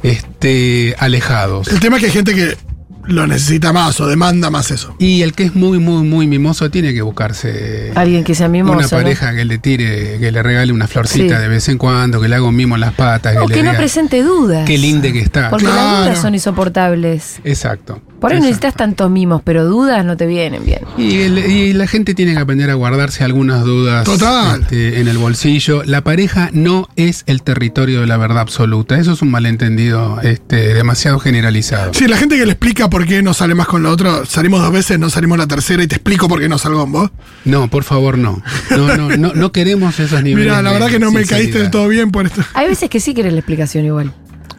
este, 0.03 0.95
alejados. 0.99 1.67
El 1.67 1.79
tema 1.79 1.97
es 1.97 2.01
que 2.01 2.05
hay 2.07 2.11
gente 2.13 2.33
que 2.35 2.57
lo 3.05 3.27
necesita 3.27 3.73
más 3.73 3.99
o 3.99 4.07
demanda 4.07 4.49
más 4.49 4.71
eso. 4.71 4.95
Y 4.99 5.23
el 5.23 5.33
que 5.33 5.43
es 5.43 5.55
muy, 5.55 5.77
muy, 5.79 6.03
muy 6.07 6.25
mimoso 6.25 6.69
tiene 6.71 6.93
que 6.93 7.01
buscarse 7.01 7.91
Alguien 7.95 8.23
que 8.23 8.33
sea 8.33 8.47
mimoso. 8.47 8.73
una 8.77 8.83
¿no? 8.83 8.89
pareja 8.89 9.35
que 9.35 9.43
le 9.43 9.57
tire, 9.57 10.19
que 10.19 10.31
le 10.31 10.41
regale 10.41 10.71
una 10.71 10.87
florcita 10.87 11.35
Sí. 11.35 11.41
de 11.41 11.47
vez 11.49 11.67
en 11.67 11.77
cuando, 11.77 12.21
que 12.21 12.29
le 12.29 12.35
haga 12.35 12.45
un 12.45 12.55
mimo 12.55 12.75
en 12.75 12.81
las 12.81 12.93
patas, 12.93 13.35
No, 13.35 13.41
que, 13.47 13.55
que 13.55 13.59
le 13.59 13.63
no 13.63 13.69
diga, 13.71 13.79
presente 13.79 14.23
dudas. 14.23 14.65
Qué 14.65 14.77
linde 14.77 15.11
que 15.11 15.19
está. 15.19 15.49
Porque 15.49 15.65
las 15.65 15.75
dudas 16.05 16.21
son 16.21 16.33
insoportables. 16.33 17.41
Exacto. 17.43 18.01
Por 18.23 18.31
ahí 18.31 18.39
no 18.39 18.45
Exacto. 18.45 18.65
necesitas 18.67 18.75
tantos 18.75 19.11
mimos, 19.11 19.41
pero 19.43 19.65
dudas 19.65 20.05
no 20.05 20.15
te 20.15 20.25
vienen 20.25 20.63
bien. 20.65 20.79
Y, 20.97 21.17
el- 21.23 21.39
y 21.39 21.73
la 21.73 21.87
gente 21.87 22.13
tiene 22.15 22.31
que 22.33 22.39
aprender 22.39 22.69
a 22.69 22.73
guardarse 22.75 23.25
algunas 23.25 23.65
dudas 23.65 24.05
Total. 24.05 24.61
este, 24.61 25.01
en 25.01 25.09
el 25.09 25.17
bolsillo. 25.17 25.83
La 25.83 26.05
pareja 26.05 26.49
no 26.53 26.87
es 26.95 27.23
el 27.27 27.43
territorio 27.43 27.99
de 27.99 28.07
la 28.07 28.15
verdad 28.15 28.39
absoluta. 28.39 28.97
Eso 28.97 29.11
es 29.11 29.21
un 29.21 29.29
malentendido 29.29 30.21
este, 30.21 30.73
demasiado 30.73 31.19
generalizado. 31.19 31.93
Sí, 31.93 32.07
la 32.07 32.15
gente 32.15 32.37
que 32.37 32.45
le 32.45 32.53
explica 32.53 32.89
por 32.89 33.05
qué 33.05 33.21
no 33.21 33.33
sale 33.33 33.55
más 33.55 33.67
con 33.67 33.83
la 33.83 33.89
otra, 33.89 34.25
salimos 34.25 34.61
dos 34.61 34.71
veces, 34.71 34.97
no 34.99 35.09
salimos 35.09 35.37
la 35.37 35.47
tercera 35.47 35.83
y 35.83 35.87
te 35.87 35.95
explico 35.95 36.29
por 36.29 36.39
qué 36.39 36.47
no 36.47 36.57
salgo 36.57 36.79
con 36.79 36.93
vos. 36.93 37.11
No, 37.43 37.69
por 37.69 37.83
favor, 37.83 38.17
no. 38.17 38.41
No, 38.71 38.95
no, 38.95 39.09
no, 39.17 39.33
no 39.33 39.51
queremos 39.51 39.99
esos 39.99 40.23
niveles. 40.23 40.45
Mira, 40.47 40.61
la 40.61 40.71
verdad 40.71 40.87
que 40.87 40.99
no 40.99 41.11
me 41.11 41.25
caíste 41.25 41.59
del 41.59 41.69
todo 41.71 41.89
bien 41.89 42.09
por 42.11 42.25
esto. 42.25 42.41
Hay 42.53 42.69
veces 42.69 42.89
que 42.89 43.01
sí 43.01 43.13
querés 43.13 43.33
la 43.33 43.39
explicación 43.39 43.83
igual. 43.85 44.13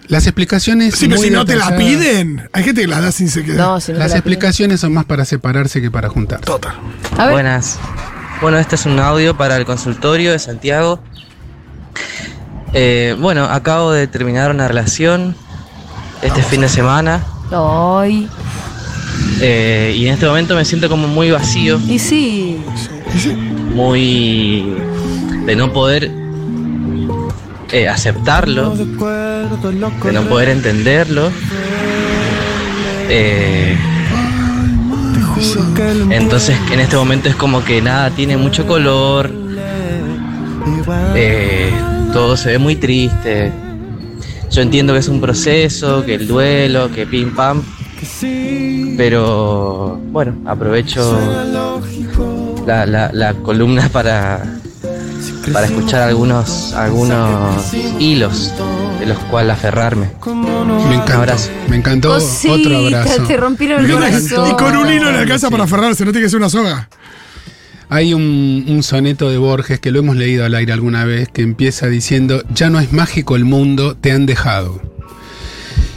Las 0.08 0.26
explicaciones. 0.26 0.94
Sí, 0.94 1.08
pero 1.08 1.20
si 1.20 1.30
no 1.30 1.44
te 1.44 1.56
la 1.56 1.76
piden, 1.76 2.48
hay 2.52 2.64
gente 2.64 2.82
que 2.82 2.86
las 2.86 3.02
da 3.02 3.12
sin 3.12 3.28
sequedad. 3.28 3.56
No, 3.56 3.80
si 3.80 3.92
no 3.92 3.98
te 3.98 4.00
Las 4.00 4.10
la 4.10 4.16
piden. 4.16 4.18
explicaciones 4.18 4.80
son 4.80 4.92
más 4.92 5.04
para 5.04 5.24
separarse 5.24 5.80
que 5.80 5.90
para 5.90 6.08
juntar. 6.08 6.40
Total. 6.40 6.74
A 7.16 7.24
ver, 7.24 7.32
Buenas. 7.32 7.78
Bueno, 8.40 8.58
este 8.58 8.74
es 8.74 8.84
un 8.84 8.98
audio 8.98 9.36
para 9.36 9.56
el 9.56 9.64
consultorio 9.64 10.32
de 10.32 10.38
Santiago. 10.38 11.00
Eh, 12.72 13.16
bueno, 13.18 13.44
acabo 13.44 13.92
de 13.92 14.06
terminar 14.06 14.50
una 14.50 14.66
relación 14.68 15.36
este 16.22 16.42
fin 16.42 16.62
de 16.62 16.68
semana 16.68 17.22
ay, 17.52 18.28
eh, 19.40 19.94
y 19.96 20.06
en 20.06 20.14
este 20.14 20.26
momento 20.26 20.54
me 20.54 20.64
siento 20.64 20.88
como 20.88 21.06
muy 21.08 21.30
vacío, 21.30 21.78
y 21.86 21.98
sí. 21.98 22.62
muy 23.74 24.74
de 25.46 25.56
no 25.56 25.72
poder 25.72 26.10
eh, 27.76 27.88
aceptarlo, 27.88 28.70
de 30.06 30.12
no 30.12 30.22
poder 30.28 30.48
entenderlo. 30.50 31.30
Eh, 33.08 33.76
entonces 36.10 36.56
en 36.72 36.80
este 36.80 36.96
momento 36.96 37.28
es 37.28 37.34
como 37.34 37.62
que 37.64 37.82
nada 37.82 38.10
tiene 38.10 38.36
mucho 38.36 38.66
color, 38.66 39.30
eh, 41.14 41.70
todo 42.12 42.36
se 42.36 42.50
ve 42.52 42.58
muy 42.58 42.76
triste. 42.76 43.52
Yo 44.50 44.62
entiendo 44.62 44.92
que 44.92 45.00
es 45.00 45.08
un 45.08 45.20
proceso, 45.20 46.04
que 46.04 46.14
el 46.14 46.28
duelo, 46.28 46.90
que 46.92 47.06
pim 47.06 47.34
pam, 47.34 47.62
pero 48.96 49.98
bueno, 50.12 50.36
aprovecho 50.46 51.18
la, 52.66 52.86
la- 52.86 53.10
la 53.12 53.34
columna 53.34 53.88
para, 53.88 54.44
para 55.52 55.66
escuchar 55.66 56.02
algunos, 56.02 56.72
algunos 56.74 57.72
hilos 57.98 58.52
de 58.98 59.06
los 59.06 59.18
cuales 59.30 59.52
aferrarme. 59.54 60.10
Me 60.88 60.94
encantó. 60.94 61.12
abrazo. 61.14 61.50
Me 61.68 61.76
encantó. 61.76 62.08
Cosita, 62.10 62.52
Otro 62.54 62.76
abrazo. 62.78 63.22
te 63.24 63.36
rompieron 63.36 63.84
el 63.84 63.92
corazón. 63.92 64.50
Y 64.50 64.54
con 64.54 64.76
un 64.76 64.92
hilo 64.92 65.10
le 65.12 65.18
alcanza 65.18 65.48
Sí. 65.48 65.50
para 65.52 65.64
aferrarse, 65.64 66.04
no 66.04 66.12
tiene 66.12 66.26
que 66.26 66.30
ser 66.30 66.38
una 66.38 66.48
soga. 66.48 66.88
Hay 67.90 68.14
un, 68.14 68.64
un 68.66 68.82
soneto 68.82 69.30
de 69.30 69.36
Borges 69.38 69.78
que 69.78 69.90
lo 69.90 69.98
hemos 70.00 70.16
leído 70.16 70.44
al 70.44 70.54
aire 70.54 70.72
alguna 70.72 71.04
vez 71.04 71.28
que 71.28 71.42
empieza 71.42 71.86
diciendo, 71.86 72.42
ya 72.52 72.70
no 72.70 72.80
es 72.80 72.92
mágico 72.92 73.36
el 73.36 73.44
mundo, 73.44 73.94
te 73.96 74.10
han 74.12 74.26
dejado. 74.26 74.80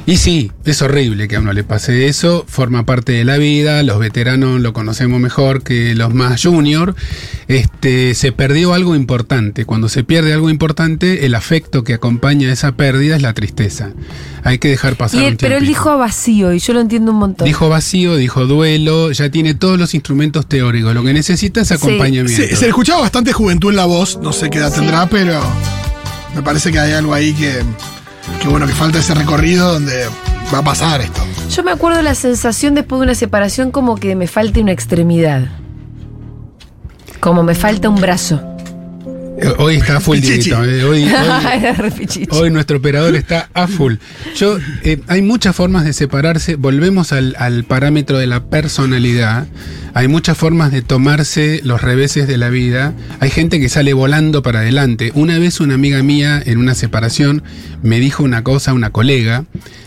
Y 0.09 0.15
sí, 0.15 0.53
es 0.63 0.81
horrible 0.81 1.27
que 1.27 1.35
a 1.35 1.41
uno 1.41 1.51
le 1.51 1.65
pase 1.65 2.07
eso, 2.07 2.45
forma 2.47 2.85
parte 2.85 3.11
de 3.11 3.25
la 3.25 3.35
vida, 3.37 3.83
los 3.83 3.99
veteranos 3.99 4.61
lo 4.61 4.71
conocemos 4.71 5.19
mejor 5.19 5.63
que 5.63 5.95
los 5.95 6.13
más 6.13 6.41
junior. 6.41 6.95
Este, 7.49 8.15
se 8.15 8.31
perdió 8.31 8.73
algo 8.73 8.95
importante. 8.95 9.65
Cuando 9.65 9.89
se 9.89 10.05
pierde 10.05 10.31
algo 10.31 10.49
importante, 10.49 11.25
el 11.25 11.35
afecto 11.35 11.83
que 11.83 11.93
acompaña 11.93 12.49
esa 12.53 12.71
pérdida 12.71 13.17
es 13.17 13.21
la 13.21 13.33
tristeza. 13.33 13.91
Hay 14.45 14.59
que 14.59 14.69
dejar 14.69 14.95
pasar 14.95 15.21
Y 15.21 15.25
él- 15.25 15.31
un 15.33 15.37
pero 15.39 15.57
él 15.57 15.67
dijo 15.67 15.97
vacío 15.97 16.53
y 16.53 16.59
yo 16.59 16.71
lo 16.73 16.79
entiendo 16.79 17.11
un 17.11 17.17
montón. 17.19 17.45
Dijo 17.45 17.67
vacío, 17.67 18.15
dijo 18.15 18.45
duelo, 18.47 19.11
ya 19.11 19.29
tiene 19.29 19.55
todos 19.55 19.77
los 19.77 19.93
instrumentos 19.93 20.47
teóricos. 20.47 20.93
Lo 20.93 21.03
que 21.03 21.11
necesita 21.11 21.59
es 21.59 21.67
Sí. 21.67 21.73
acompañamiento. 21.73 22.31
Se, 22.47 22.55
se 22.55 22.61
le 22.61 22.69
escuchaba 22.69 23.01
bastante 23.01 23.33
juventud 23.33 23.71
en 23.71 23.75
la 23.75 23.85
voz, 23.85 24.17
no 24.23 24.31
sé 24.31 24.49
qué 24.49 24.59
edad 24.59 24.73
tendrá, 24.73 25.09
pero 25.09 25.37
me 26.33 26.41
parece 26.41 26.71
que 26.71 26.79
hay 26.79 26.93
algo 26.93 27.13
ahí 27.13 27.33
que, 27.33 27.61
que 28.41 28.47
bueno, 28.47 28.67
que 28.67 28.73
falta 28.73 28.99
ese 28.99 29.13
recorrido 29.13 29.73
donde 29.73 30.07
va 30.53 30.59
a 30.59 30.63
pasar 30.63 31.01
esto. 31.01 31.21
Yo 31.49 31.63
me 31.63 31.71
acuerdo 31.71 32.01
la 32.01 32.15
sensación 32.15 32.75
después 32.75 32.99
de 32.99 33.05
una 33.05 33.15
separación 33.15 33.71
como 33.71 33.95
que 33.95 34.15
me 34.15 34.27
falta 34.27 34.59
una 34.59 34.71
extremidad. 34.71 35.47
Como 37.19 37.43
me 37.43 37.55
falta 37.55 37.89
un 37.89 37.99
brazo. 37.99 38.56
Eh, 39.37 39.53
Hoy 39.57 39.75
está 39.75 39.97
a 39.97 39.99
full. 39.99 40.17
Dieguito, 40.19 40.63
eh. 40.63 40.83
Hoy, 42.31 42.49
nuestro 42.49 42.77
operador 42.77 43.15
está 43.15 43.49
a 43.53 43.67
full. 43.67 43.95
Yo, 44.35 44.57
eh, 44.83 44.99
hay 45.07 45.21
muchas 45.21 45.55
formas 45.55 45.85
de 45.85 45.93
separarse. 45.93 46.55
Volvemos 46.55 47.13
al, 47.13 47.35
al 47.37 47.63
parámetro 47.63 48.17
de 48.17 48.25
la 48.27 48.45
personalidad. 48.45 49.47
Hay 49.93 50.07
muchas 50.07 50.37
formas 50.37 50.71
de 50.71 50.81
tomarse 50.81 51.61
los 51.63 51.81
reveses 51.81 52.27
de 52.27 52.37
la 52.37 52.49
vida. 52.49 52.93
Hay 53.19 53.29
gente 53.29 53.59
que 53.59 53.69
sale 53.69 53.93
volando 53.93 54.41
para 54.41 54.59
adelante. 54.59 55.11
Una 55.13 55.37
vez 55.37 55.59
una 55.59 55.75
amiga 55.75 56.01
mía 56.01 56.41
en 56.43 56.57
una 56.57 56.73
separación 56.73 57.43
me 57.83 57.99
dijo 57.99 58.23
una 58.23 58.43
cosa, 58.43 58.73
una 58.73 58.89
colega, 58.91 59.45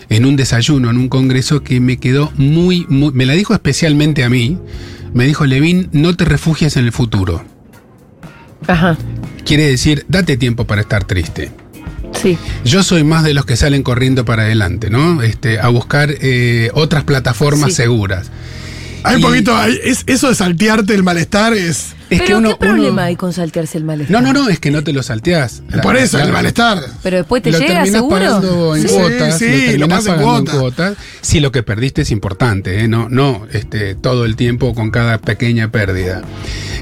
en 0.08 0.26
un 0.26 0.36
desayuno, 0.36 0.90
en 0.90 0.96
un 0.96 1.08
congreso, 1.08 1.62
que 1.62 1.80
me 1.80 1.98
quedó 1.98 2.32
muy, 2.36 2.86
muy... 2.88 3.12
Me 3.12 3.26
la 3.26 3.34
dijo 3.34 3.52
especialmente 3.52 4.22
a 4.24 4.28
mí. 4.28 4.58
Me 5.12 5.26
dijo, 5.26 5.44
Levin, 5.44 5.88
no 5.92 6.16
te 6.16 6.24
refugies 6.24 6.76
en 6.76 6.84
el 6.84 6.92
futuro. 6.92 7.44
Ajá. 8.66 8.96
Quiere 9.50 9.66
decir, 9.66 10.04
date 10.06 10.36
tiempo 10.36 10.64
para 10.64 10.82
estar 10.82 11.02
triste. 11.02 11.50
Sí. 12.22 12.38
Yo 12.64 12.84
soy 12.84 13.02
más 13.02 13.24
de 13.24 13.34
los 13.34 13.44
que 13.46 13.56
salen 13.56 13.82
corriendo 13.82 14.24
para 14.24 14.44
adelante, 14.44 14.90
¿no? 14.90 15.22
Este, 15.22 15.58
a 15.58 15.66
buscar 15.66 16.08
eh, 16.20 16.70
otras 16.72 17.02
plataformas 17.02 17.70
Sí. 17.70 17.76
seguras. 17.82 18.30
Hay 19.02 19.16
un 19.16 19.22
poquito, 19.22 19.56
hay- 19.56 19.76
es, 19.82 20.04
eso 20.06 20.28
de 20.28 20.36
saltearte 20.36 20.94
el 20.94 21.02
malestar 21.02 21.52
es. 21.54 21.96
Es 22.10 22.18
pero 22.20 22.24
que 22.26 22.34
uno, 22.36 22.48
¿qué 22.50 22.56
problema 22.66 22.92
uno- 22.92 23.02
hay 23.02 23.16
con 23.16 23.32
saltearse 23.32 23.76
el 23.78 23.82
malestar? 23.82 24.22
No, 24.22 24.32
no, 24.32 24.32
no, 24.44 24.48
es 24.48 24.60
que 24.60 24.70
no 24.70 24.84
te 24.84 24.92
lo 24.92 25.02
salteás. 25.02 25.62
La- 25.68 25.82
por 25.82 25.96
eso, 25.96 26.18
la- 26.18 26.26
el 26.26 26.32
malestar. 26.32 26.78
Pero 27.02 27.16
después 27.16 27.42
te 27.42 27.50
lo 27.50 27.58
llega, 27.58 27.74
terminás 27.82 27.92
seguro. 28.02 28.20
pagando 28.20 28.76
en 28.76 28.82
Sí, 28.88 28.94
cuotas, 28.94 29.38
sí, 29.38 29.46
lo 29.72 29.78
lo 29.78 29.84
en 29.86 29.90
pagando 29.90 30.12
en 30.14 30.22
cuota. 30.22 30.52
cuotas. 30.60 30.96
Si 31.22 31.40
lo 31.40 31.50
que 31.50 31.64
perdiste 31.64 32.02
es 32.02 32.12
importante, 32.12 32.84
¿eh? 32.84 32.86
no, 32.86 33.08
no 33.08 33.48
este, 33.52 33.96
todo 33.96 34.26
el 34.26 34.36
tiempo 34.36 34.76
con 34.76 34.92
cada 34.92 35.18
pequeña 35.18 35.72
pérdida. 35.72 36.22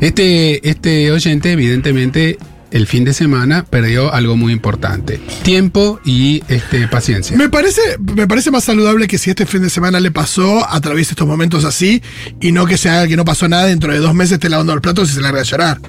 Este, 0.02 0.68
este 0.68 1.10
oyente, 1.12 1.52
evidentemente, 1.52 2.36
el 2.70 2.86
fin 2.86 3.04
de 3.04 3.12
semana 3.12 3.64
perdió 3.64 4.12
algo 4.12 4.36
muy 4.36 4.52
importante: 4.52 5.20
tiempo 5.42 6.00
y 6.04 6.42
este, 6.48 6.86
paciencia. 6.88 7.36
Me 7.36 7.48
parece, 7.48 7.80
me 7.98 8.26
parece 8.26 8.50
más 8.50 8.64
saludable 8.64 9.06
que 9.06 9.18
si 9.18 9.30
este 9.30 9.46
fin 9.46 9.62
de 9.62 9.70
semana 9.70 10.00
le 10.00 10.10
pasó, 10.10 10.68
atraviese 10.68 11.12
estos 11.12 11.26
momentos 11.26 11.64
así, 11.64 12.02
y 12.40 12.52
no 12.52 12.66
que 12.66 12.76
se 12.76 12.88
haga 12.88 13.06
que 13.08 13.16
no 13.16 13.24
pasó 13.24 13.48
nada, 13.48 13.66
dentro 13.66 13.92
de 13.92 13.98
dos 13.98 14.14
meses 14.14 14.32
esté 14.32 14.48
lavando 14.48 14.74
los 14.74 14.82
platos 14.82 15.10
y 15.10 15.14
se 15.14 15.20
larga 15.20 15.40
a 15.40 15.44
llorar. 15.44 15.80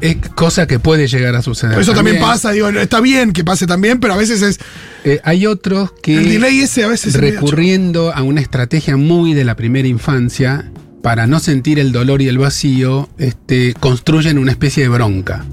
Es 0.00 0.16
cosa 0.34 0.66
que 0.66 0.80
puede 0.80 1.06
llegar 1.06 1.36
a 1.36 1.42
suceder. 1.42 1.78
Eso 1.78 1.94
también 1.94 2.18
pasa, 2.18 2.50
digo, 2.50 2.68
está 2.70 3.00
bien 3.00 3.32
que 3.32 3.44
pase 3.44 3.68
también, 3.68 4.00
pero 4.00 4.14
a 4.14 4.16
veces 4.16 4.42
es. 4.42 4.58
Eh, 5.04 5.20
hay 5.22 5.46
otros 5.46 5.92
que, 6.02 6.18
El 6.18 6.28
delay 6.28 6.60
ese 6.60 6.82
a 6.82 6.88
veces 6.88 7.14
recurriendo 7.14 8.12
a 8.12 8.22
una 8.22 8.40
estrategia 8.40 8.96
muy 8.96 9.32
de 9.32 9.44
la 9.44 9.54
primera 9.54 9.86
infancia, 9.86 10.72
para 11.02 11.26
no 11.26 11.40
sentir 11.40 11.78
el 11.78 11.92
dolor 11.92 12.22
y 12.22 12.28
el 12.28 12.38
vacío, 12.38 13.08
este, 13.18 13.74
construyen 13.74 14.38
una 14.38 14.52
especie 14.52 14.84
de 14.84 14.88
bronca. 14.88 15.44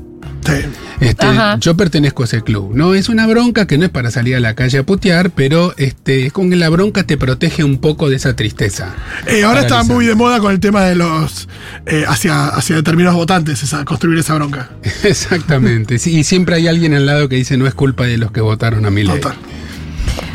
Este, 1.00 1.26
yo 1.60 1.78
pertenezco 1.78 2.24
a 2.24 2.26
ese 2.26 2.42
club, 2.42 2.72
¿no? 2.74 2.94
Es 2.94 3.08
una 3.08 3.26
bronca 3.28 3.68
que 3.68 3.78
no 3.78 3.86
es 3.86 3.92
para 3.92 4.12
salir 4.12 4.36
a 4.36 4.40
la 4.40 4.54
calle 4.54 4.80
a 4.80 4.84
putear, 4.84 5.30
pero 5.32 5.74
este, 5.78 6.26
es 6.26 6.34
con 6.34 6.50
que 6.50 6.56
la 6.56 6.70
bronca 6.70 7.04
te 7.04 7.18
protege 7.18 7.64
un 7.64 7.78
poco 7.78 8.10
de 8.10 8.16
esa 8.18 8.36
tristeza. 8.36 8.96
Eh, 9.28 9.44
ahora 9.44 9.62
está 9.62 9.84
muy 9.84 10.06
de 10.06 10.16
moda 10.16 10.40
con 10.40 10.52
el 10.52 10.60
tema 10.60 10.84
de 10.84 10.96
los. 10.96 11.48
eh, 11.86 12.04
hacia, 12.08 12.48
hacia 12.48 12.76
determinados 12.76 13.16
votantes, 13.16 13.64
esa, 13.64 13.86
construir 13.86 14.20
esa 14.20 14.36
bronca. 14.36 14.70
Exactamente. 15.04 16.00
Sí, 16.00 16.18
y 16.18 16.24
siempre 16.24 16.56
hay 16.56 16.68
alguien 16.68 16.94
al 16.94 17.06
lado 17.06 17.30
que 17.30 17.36
dice 17.36 17.58
no 17.58 17.68
es 17.68 17.74
culpa 17.74 18.06
de 18.06 18.18
los 18.18 18.32
que 18.32 18.42
votaron 18.42 18.86
a 18.86 18.90
mi 18.90 19.04
ley. 19.04 19.20
Total. 19.20 19.38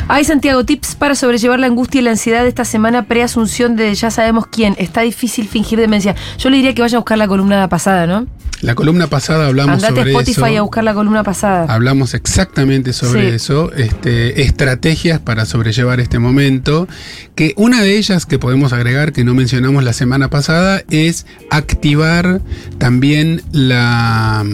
Hay 0.07 0.23
Santiago 0.23 0.63
tips 0.63 0.95
para 0.95 1.15
sobrellevar 1.15 1.59
la 1.59 1.65
angustia 1.65 1.99
y 1.99 2.03
la 2.03 2.11
ansiedad 2.11 2.43
de 2.43 2.49
esta 2.49 2.63
semana 2.63 3.03
preasunción 3.03 3.75
de 3.75 3.93
ya 3.95 4.11
sabemos 4.11 4.45
quién. 4.47 4.75
Está 4.77 5.01
difícil 5.01 5.47
fingir 5.47 5.79
demencia. 5.79 6.15
Yo 6.37 6.49
le 6.51 6.57
diría 6.57 6.75
que 6.75 6.81
vaya 6.83 6.97
a 6.97 6.99
buscar 6.99 7.17
la 7.17 7.27
columna 7.27 7.67
pasada, 7.69 8.05
¿no? 8.05 8.27
La 8.61 8.73
columna 8.73 9.07
pasada 9.07 9.47
hablamos 9.47 9.75
Andate 9.83 9.93
a 9.93 9.97
sobre 10.03 10.11
Spotify 10.11 10.51
eso. 10.53 10.57
a 10.59 10.61
buscar 10.61 10.83
la 10.83 10.93
columna 10.93 11.23
pasada. 11.23 11.65
Hablamos 11.73 12.13
exactamente 12.13 12.93
sobre 12.93 13.29
Sí. 13.29 13.35
eso, 13.35 13.71
este, 13.73 14.41
estrategias 14.43 15.19
para 15.19 15.45
sobrellevar 15.45 15.99
este 15.99 16.19
momento, 16.19 16.87
que 17.35 17.53
una 17.57 17.81
de 17.81 17.97
ellas 17.97 18.25
que 18.25 18.39
podemos 18.39 18.73
agregar, 18.73 19.11
que 19.11 19.23
no 19.23 19.33
mencionamos 19.33 19.83
la 19.83 19.93
semana 19.93 20.29
pasada, 20.29 20.83
es 20.89 21.25
activar 21.51 22.41
también 22.77 23.41
la 23.51 24.45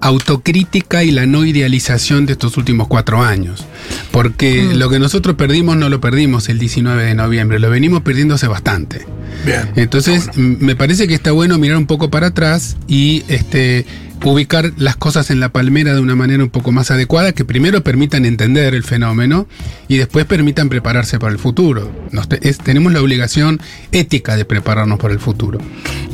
autocrítica 0.00 1.04
y 1.04 1.10
la 1.10 1.26
no 1.26 1.44
idealización 1.44 2.26
de 2.26 2.32
estos 2.32 2.56
últimos 2.56 2.88
cuatro 2.88 3.22
años. 3.22 3.64
Porque 4.10 4.62
Mm. 4.72 4.78
lo 4.78 4.88
que 4.90 4.98
nosotros 4.98 5.36
perdimos 5.36 5.76
no 5.76 5.88
lo 5.88 6.00
perdimos 6.00 6.48
el 6.48 6.58
19 6.58 7.04
de 7.04 7.14
noviembre, 7.14 7.58
lo 7.58 7.70
venimos 7.70 8.02
perdiendo 8.02 8.34
hace 8.34 8.46
bastante. 8.48 9.06
Bien. 9.44 9.70
Entonces, 9.76 10.30
me 10.36 10.76
parece 10.76 11.06
que 11.08 11.14
está 11.14 11.32
bueno 11.32 11.58
mirar 11.58 11.76
un 11.76 11.86
poco 11.86 12.10
para 12.10 12.28
atrás 12.28 12.76
y 12.88 13.22
este 13.28 13.84
ubicar 14.24 14.72
las 14.78 14.96
cosas 14.96 15.30
en 15.30 15.38
la 15.40 15.50
palmera 15.50 15.92
de 15.94 16.00
una 16.00 16.16
manera 16.16 16.42
un 16.42 16.48
poco 16.48 16.72
más 16.72 16.90
adecuada 16.90 17.32
que 17.32 17.44
primero 17.44 17.82
permitan 17.84 18.24
entender 18.24 18.74
el 18.74 18.82
fenómeno 18.82 19.46
y 19.88 19.98
después 19.98 20.24
permitan 20.24 20.68
prepararse 20.70 21.18
para 21.18 21.32
el 21.32 21.38
futuro. 21.38 21.92
Nos 22.12 22.26
te- 22.28 22.48
es- 22.48 22.58
tenemos 22.58 22.92
la 22.92 23.02
obligación 23.02 23.60
ética 23.92 24.36
de 24.36 24.44
prepararnos 24.46 24.98
para 24.98 25.12
el 25.12 25.20
futuro. 25.20 25.58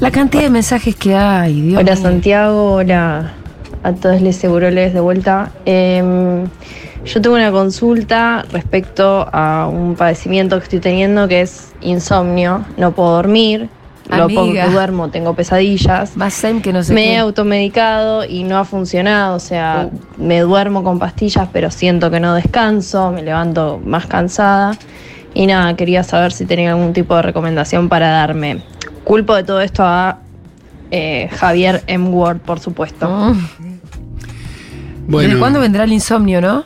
La 0.00 0.10
cantidad 0.10 0.42
de 0.42 0.50
mensajes 0.50 0.96
que 0.96 1.14
hay, 1.14 1.60
Dios 1.62 1.80
Hola 1.80 1.94
mío. 1.94 2.02
Santiago, 2.02 2.72
hola 2.74 3.34
a 3.82 3.92
todos 3.92 4.20
les 4.20 4.36
seguroles 4.36 4.94
de 4.94 5.00
vuelta. 5.00 5.52
Em, 5.64 6.44
yo 7.04 7.20
tengo 7.20 7.34
una 7.36 7.50
consulta 7.50 8.44
respecto 8.52 9.28
a 9.32 9.68
un 9.68 9.96
padecimiento 9.96 10.56
que 10.58 10.64
estoy 10.64 10.80
teniendo 10.80 11.26
que 11.28 11.40
es 11.42 11.72
insomnio. 11.80 12.64
No 12.76 12.92
puedo 12.92 13.10
dormir, 13.16 13.68
lo 14.08 14.28
poco 14.28 14.42
Amiga. 14.42 14.66
que 14.66 14.70
duermo 14.72 15.08
tengo 15.10 15.34
pesadillas. 15.34 16.16
Más 16.16 16.34
Sem 16.34 16.60
que 16.60 16.72
no 16.72 16.82
sé 16.82 16.92
Me 16.94 17.10
he 17.10 17.12
qué. 17.14 17.18
automedicado 17.18 18.24
y 18.24 18.44
no 18.44 18.58
ha 18.58 18.64
funcionado, 18.64 19.36
o 19.36 19.40
sea, 19.40 19.88
me 20.16 20.40
duermo 20.40 20.84
con 20.84 20.98
pastillas, 20.98 21.48
pero 21.52 21.70
siento 21.70 22.10
que 22.10 22.20
no 22.20 22.34
descanso, 22.34 23.10
me 23.10 23.22
levanto 23.22 23.80
más 23.84 24.06
cansada. 24.06 24.76
Y 25.34 25.46
nada, 25.46 25.74
quería 25.76 26.02
saber 26.04 26.32
si 26.32 26.44
tenía 26.44 26.72
algún 26.72 26.92
tipo 26.92 27.16
de 27.16 27.22
recomendación 27.22 27.88
para 27.88 28.10
darme. 28.10 28.62
Culpo 29.02 29.34
de 29.34 29.44
todo 29.44 29.60
esto 29.62 29.82
a 29.82 30.18
eh, 30.90 31.28
Javier 31.32 31.82
M. 31.86 32.10
Ward, 32.10 32.38
por 32.40 32.60
supuesto. 32.60 33.08
Mm. 33.08 33.71
Bueno, 35.06 35.28
¿Desde 35.28 35.38
cuándo 35.40 35.60
vendrá 35.60 35.84
el 35.84 35.92
insomnio, 35.92 36.40
no? 36.40 36.64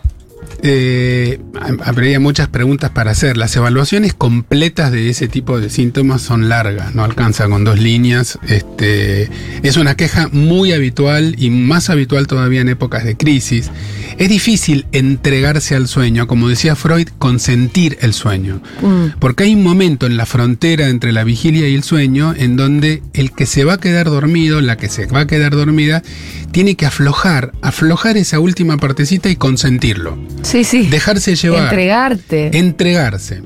Eh, 0.62 1.40
habría 1.84 2.20
muchas 2.20 2.48
preguntas 2.48 2.90
para 2.90 3.12
hacer. 3.12 3.36
Las 3.36 3.54
evaluaciones 3.56 4.14
completas 4.14 4.92
de 4.92 5.08
ese 5.08 5.28
tipo 5.28 5.60
de 5.60 5.70
síntomas 5.70 6.22
son 6.22 6.48
largas, 6.48 6.94
no 6.94 7.04
alcanza 7.04 7.48
con 7.48 7.64
dos 7.64 7.78
líneas. 7.78 8.38
Este, 8.48 9.28
es 9.62 9.76
una 9.76 9.96
queja 9.96 10.28
muy 10.32 10.72
habitual 10.72 11.34
y 11.38 11.50
más 11.50 11.90
habitual 11.90 12.26
todavía 12.26 12.60
en 12.60 12.68
épocas 12.68 13.04
de 13.04 13.16
crisis. 13.16 13.70
Es 14.18 14.28
difícil 14.28 14.86
entregarse 14.92 15.74
al 15.74 15.88
sueño, 15.88 16.26
como 16.26 16.48
decía 16.48 16.74
Freud, 16.74 17.08
consentir 17.18 17.98
el 18.00 18.14
sueño. 18.14 18.62
Mm. 18.80 19.18
Porque 19.18 19.44
hay 19.44 19.54
un 19.54 19.62
momento 19.62 20.06
en 20.06 20.16
la 20.16 20.26
frontera 20.26 20.88
entre 20.88 21.12
la 21.12 21.24
vigilia 21.24 21.68
y 21.68 21.74
el 21.74 21.82
sueño 21.82 22.34
en 22.36 22.56
donde 22.56 23.02
el 23.12 23.32
que 23.32 23.46
se 23.46 23.64
va 23.64 23.74
a 23.74 23.78
quedar 23.78 24.06
dormido, 24.06 24.60
la 24.60 24.76
que 24.76 24.88
se 24.88 25.06
va 25.06 25.20
a 25.20 25.26
quedar 25.26 25.54
dormida, 25.54 26.02
tiene 26.50 26.76
que 26.76 26.86
aflojar, 26.86 27.52
aflojar 27.60 28.16
esa 28.16 28.40
última 28.40 28.78
partecita 28.78 29.28
y 29.28 29.36
consentirlo. 29.36 30.18
Sí, 30.46 30.62
sí. 30.64 30.86
Dejarse 30.86 31.34
llevar. 31.34 31.64
Entregarte. 31.64 32.56
Entregarse. 32.56 33.42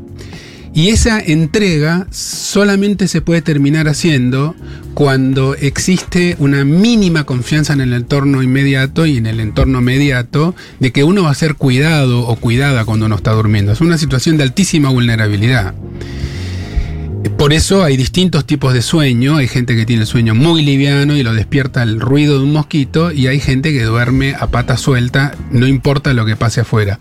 Y 0.73 0.91
esa 0.91 1.19
entrega 1.19 2.07
solamente 2.13 3.09
se 3.09 3.23
puede 3.23 3.43
terminar 3.43 3.89
haciendo 3.89 4.55
cuando 4.95 5.55
existe 5.55 6.37
una 6.39 6.65
mínima 6.65 7.25
confianza 7.25 7.73
en 7.73 7.81
el 7.81 7.93
entorno 7.93 8.43
inmediato 8.43 9.05
y 9.07 9.17
en 9.17 9.27
el 9.27 9.41
entorno 9.41 9.81
mediato 9.81 10.55
de 10.79 10.93
que 10.93 11.03
uno 11.03 11.25
va 11.25 11.31
a 11.31 11.35
ser 11.35 11.57
cuidado 11.57 12.21
o 12.21 12.37
cuidada 12.37 12.85
cuando 12.85 13.07
uno 13.07 13.17
está 13.17 13.33
durmiendo. 13.33 13.73
Es 13.73 13.81
una 13.81 13.99
situación 13.99 14.37
de 14.37 14.45
altísima 14.45 14.91
vulnerabilidad. 14.91 15.75
Por 17.41 17.53
eso 17.53 17.85
hay 17.85 17.97
distintos 17.97 18.47
tipos 18.47 18.75
de 18.75 18.83
sueño. 18.83 19.37
Hay 19.37 19.49
gente 19.49 19.75
que 19.75 19.87
tiene 19.87 20.03
el 20.03 20.07
sueño 20.07 20.35
muy 20.35 20.63
liviano 20.63 21.17
y 21.17 21.23
lo 21.23 21.35
despierta 21.35 21.83
el 21.83 22.01
ruido 22.01 22.39
de 22.39 22.45
un 22.45 22.53
mosquito. 22.53 23.13
Y 23.13 23.27
hay 23.27 23.41
gente 23.41 23.73
que 23.73 23.83
duerme 23.83 24.35
a 24.39 24.47
pata 24.47 24.77
suelta, 24.77 25.35
no 25.51 25.67
importa 25.67 26.15
lo 26.15 26.25
que 26.25 26.37
pase 26.37 26.61
afuera. 26.61 26.99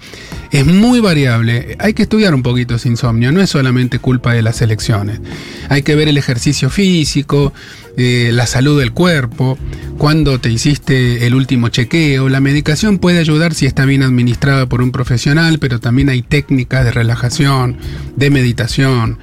Es 0.51 0.65
muy 0.65 0.99
variable. 0.99 1.75
Hay 1.79 1.93
que 1.93 2.03
estudiar 2.03 2.33
un 2.33 2.41
poquito 2.41 2.75
ese 2.75 2.89
insomnio. 2.89 3.31
No 3.31 3.41
es 3.41 3.49
solamente 3.49 3.99
culpa 3.99 4.33
de 4.33 4.41
las 4.41 4.61
elecciones. 4.61 5.21
Hay 5.69 5.83
que 5.83 5.95
ver 5.95 6.07
el 6.07 6.17
ejercicio 6.17 6.69
físico, 6.69 7.53
eh, 7.97 8.31
la 8.33 8.47
salud 8.47 8.79
del 8.79 8.93
cuerpo, 8.93 9.57
cuando 9.97 10.39
te 10.39 10.49
hiciste 10.49 11.27
el 11.27 11.35
último 11.35 11.69
chequeo. 11.69 12.29
La 12.29 12.39
medicación 12.39 12.97
puede 12.97 13.19
ayudar 13.19 13.53
si 13.53 13.65
está 13.65 13.85
bien 13.85 14.03
administrada 14.03 14.65
por 14.67 14.81
un 14.81 14.91
profesional, 14.91 15.59
pero 15.59 15.79
también 15.79 16.09
hay 16.09 16.21
técnicas 16.21 16.85
de 16.85 16.91
relajación, 16.91 17.77
de 18.15 18.29
meditación. 18.29 19.19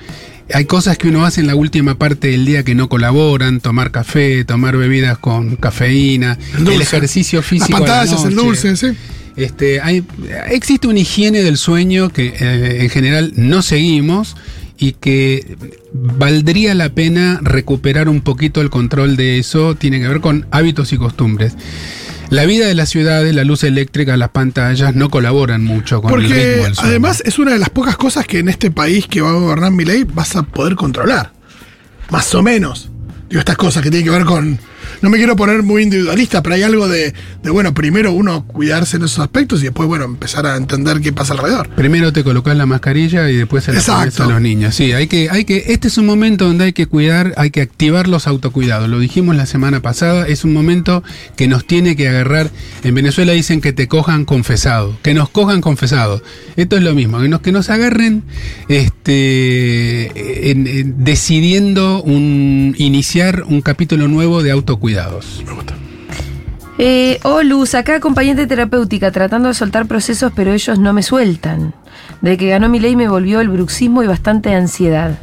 Hay 0.53 0.65
cosas 0.65 0.97
que 0.97 1.09
uno 1.09 1.25
hace 1.25 1.41
en 1.41 1.49
la 1.49 1.57
última 1.57 1.97
parte 1.97 2.29
del 2.29 2.45
día 2.47 2.63
que 2.63 2.75
no 2.75 2.89
colaboran, 2.89 3.61
tomar 3.61 3.91
café, 3.91 4.45
tomar 4.45 4.77
bebidas 4.77 5.19
con 5.19 5.57
cafeína, 5.57 6.39
El 6.57 6.81
ejercicio 6.81 7.41
Las 7.41 7.49
físico. 7.49 7.77
a 7.77 7.81
la 7.81 7.87
pantallas, 7.87 8.25
el 8.25 8.35
dulce, 8.35 8.77
sí. 8.77 8.89
Este, 9.37 9.81
hay, 9.81 10.03
existe 10.51 10.87
una 10.87 11.01
higiene 11.01 11.43
del 11.43 11.59
sueño 11.59 12.09
que 12.09 12.35
eh, 12.39 12.79
en 12.81 12.89
general 12.89 13.33
no 13.37 13.61
seguimos 13.61 14.35
y 14.79 14.93
que 14.93 15.57
valdría 15.93 16.75
la 16.75 16.91
pena 16.91 17.41
recuperar 17.43 18.09
un 18.09 18.21
poquito 18.21 18.61
el 18.61 18.71
control 18.71 19.17
de 19.17 19.39
eso. 19.39 19.75
Tiene 19.75 20.01
que 20.01 20.09
ver 20.09 20.21
con 20.21 20.47
hábitos 20.51 20.93
y 20.93 20.97
costumbres. 20.97 21.55
La 22.31 22.45
vida 22.45 22.67
de 22.67 22.75
las 22.75 22.89
ciudades, 22.89 23.35
la 23.35 23.45
luz 23.45 23.63
eléctrica, 23.65 24.17
las 24.17 24.31
pantallas 24.31 24.95
no 24.95 25.11
colaboran 25.11 25.63
mucho 25.65 26.03
con 26.03 26.13
el 26.13 26.23
ritmo 26.23 26.35
Porque 26.35 26.47
del 26.47 26.75
sueño. 26.75 26.91
además 26.91 27.23
es 27.25 27.39
una 27.39 27.53
de 27.53 27.59
las 27.59 27.71
pocas 27.71 27.97
cosas 27.97 28.27
que 28.27 28.41
en 28.41 28.49
este 28.49 28.71
país 28.71 29.07
que 29.07 29.21
va 29.21 29.31
a 29.31 29.35
gobernar 29.35 29.71
mi 29.71 29.85
ley 29.85 30.05
vas 30.05 30.35
a 30.37 30.43
poder 30.43 30.75
controlar. 30.75 31.33
Más 32.11 32.35
o 32.35 32.43
menos. 32.43 32.91
Digo, 33.29 33.41
estas 33.41 33.57
cosas 33.57 33.83
que 33.83 33.91
tienen 33.91 34.07
que 34.07 34.17
ver 34.17 34.25
con. 34.25 34.59
No 35.03 35.11
me 35.11 35.19
quiero 35.19 35.37
poner 35.37 35.63
muy 35.63 35.83
individualista, 35.83 36.43
pero 36.43 36.55
hay 36.55 36.63
algo 36.63 36.89
de, 36.89 37.13
de, 37.43 37.51
bueno, 37.51 37.75
primero 37.75 38.13
uno 38.13 38.45
cuidarse 38.47 38.97
en 38.97 39.05
esos 39.05 39.19
aspectos 39.21 39.61
y 39.61 39.65
después, 39.65 39.87
bueno, 39.89 40.05
empezar 40.05 40.47
a 40.47 40.57
entender 40.57 41.01
qué 41.01 41.13
pasa 41.13 41.35
alrededor. 41.35 41.69
Primero 41.71 42.13
te 42.13 42.25
colocas 42.25 42.57
la 42.57 42.67
mascarilla 42.67 43.31
y 43.31 43.37
después 43.37 43.65
se 43.65 43.73
la 43.73 43.81
pones 43.99 44.21
a 44.21 44.27
los 44.27 44.41
niños. 44.41 44.75
Sí, 44.75 44.93
hay 44.93 45.07
que, 45.07 45.29
hay 45.31 45.45
que, 45.45 45.65
este 45.69 45.89
es 45.89 45.99
un 45.99 46.07
momento 46.07 46.47
donde 46.47 46.65
hay 46.65 46.73
que 46.73 46.87
cuidar, 46.87 47.35
hay 47.37 47.51
que 47.51 47.61
activar 47.61 48.09
los 48.09 48.27
autocuidados. 48.27 48.89
Lo 48.89 48.99
dijimos 48.99 49.37
la 49.37 49.47
semana 49.47 49.81
pasada, 49.83 50.27
es 50.27 50.45
un 50.45 50.53
momento 50.53 51.03
que 51.37 51.47
nos 51.49 51.67
tiene 51.67 51.97
que 51.97 52.09
agarrar. 52.09 52.51
En 52.83 52.95
Venezuela 52.95 53.33
dicen 53.33 53.61
que 53.61 53.73
te 53.73 53.89
cojan 53.89 54.25
confesado, 54.25 54.97
que 55.03 55.15
nos 55.15 55.29
cojan 55.29 55.61
confesado. 55.61 56.23
Esto 56.57 56.77
es 56.77 56.83
lo 56.83 56.95
mismo, 56.95 57.21
que 57.21 57.29
nos, 57.29 57.41
que 57.41 57.53
nos 57.53 57.71
agarren 57.71 58.23
este, 58.69 60.51
en- 60.51 60.67
en- 60.67 61.05
decidiendo 61.05 62.03
un, 62.03 62.75
iniciar 62.79 63.45
un 63.47 63.61
capítulo 63.61 64.09
nuevo 64.09 64.43
de 64.43 64.51
autocuidados. 64.95 65.45
Eh, 66.79 67.19
oh, 67.23 67.43
Luz, 67.43 67.75
acá 67.75 67.97
acompañante 67.97 68.47
terapéutica 68.47 69.11
tratando 69.11 69.49
de 69.49 69.55
soltar 69.55 69.87
procesos, 69.87 70.33
pero 70.37 70.53
ellos 70.53 70.79
no 70.79 70.93
me 70.93 71.03
sueltan. 71.03 71.75
Desde 72.21 72.37
que 72.37 72.49
ganó 72.49 72.69
mi 72.69 72.79
ley 72.79 72.97
me 72.97 73.09
volvió 73.09 73.41
el 73.41 73.49
bruxismo 73.49 74.03
y 74.03 74.07
bastante 74.07 74.55
ansiedad. 74.55 75.19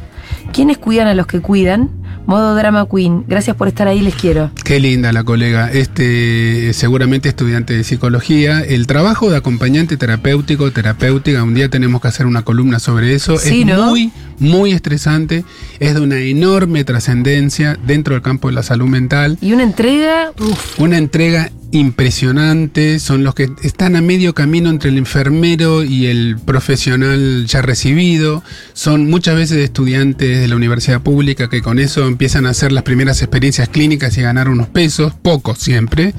¿Quiénes 0.52 0.78
cuidan 0.78 1.06
a 1.06 1.14
los 1.14 1.26
que 1.26 1.40
cuidan? 1.40 1.90
Modo 2.26 2.54
drama 2.54 2.86
queen. 2.88 3.24
Gracias 3.28 3.56
por 3.56 3.68
estar 3.68 3.86
ahí, 3.86 4.00
les 4.00 4.14
quiero. 4.14 4.50
Qué 4.64 4.80
linda 4.80 5.12
la 5.12 5.24
colega, 5.24 5.70
este 5.70 6.72
seguramente 6.72 7.28
estudiante 7.28 7.74
de 7.74 7.84
psicología. 7.84 8.60
El 8.60 8.86
trabajo 8.86 9.30
de 9.30 9.36
acompañante 9.36 9.96
terapéutico, 9.96 10.70
terapéutica, 10.70 11.42
un 11.42 11.54
día 11.54 11.68
tenemos 11.68 12.00
que 12.00 12.08
hacer 12.08 12.26
una 12.26 12.42
columna 12.42 12.78
sobre 12.78 13.14
eso. 13.14 13.36
Sí, 13.38 13.60
es 13.60 13.66
¿no? 13.66 13.90
muy, 13.90 14.10
muy 14.38 14.72
estresante, 14.72 15.44
es 15.80 15.94
de 15.94 16.00
una 16.00 16.18
enorme 16.18 16.84
trascendencia 16.84 17.78
dentro 17.86 18.14
del 18.14 18.22
campo 18.22 18.48
de 18.48 18.54
la 18.54 18.62
salud 18.62 18.86
mental. 18.86 19.38
Y 19.40 19.52
una 19.52 19.62
entrega, 19.62 20.32
uf, 20.38 20.80
Una 20.80 20.98
entrega 20.98 21.50
impresionante, 21.74 22.98
son 22.98 23.24
los 23.24 23.34
que 23.34 23.50
están 23.62 23.96
a 23.96 24.00
medio 24.00 24.34
camino 24.34 24.70
entre 24.70 24.90
el 24.90 24.98
enfermero 24.98 25.84
y 25.84 26.06
el 26.06 26.36
profesional 26.44 27.46
ya 27.46 27.62
recibido, 27.62 28.42
son 28.72 29.10
muchas 29.10 29.36
veces 29.36 29.58
estudiantes 29.58 30.40
de 30.40 30.48
la 30.48 30.56
universidad 30.56 31.02
pública 31.02 31.48
que 31.48 31.62
con 31.62 31.78
eso 31.78 32.06
empiezan 32.06 32.46
a 32.46 32.50
hacer 32.50 32.72
las 32.72 32.84
primeras 32.84 33.22
experiencias 33.22 33.68
clínicas 33.68 34.16
y 34.16 34.22
ganar 34.22 34.48
unos 34.48 34.68
pesos, 34.68 35.12
pocos 35.14 35.58
siempre. 35.58 36.14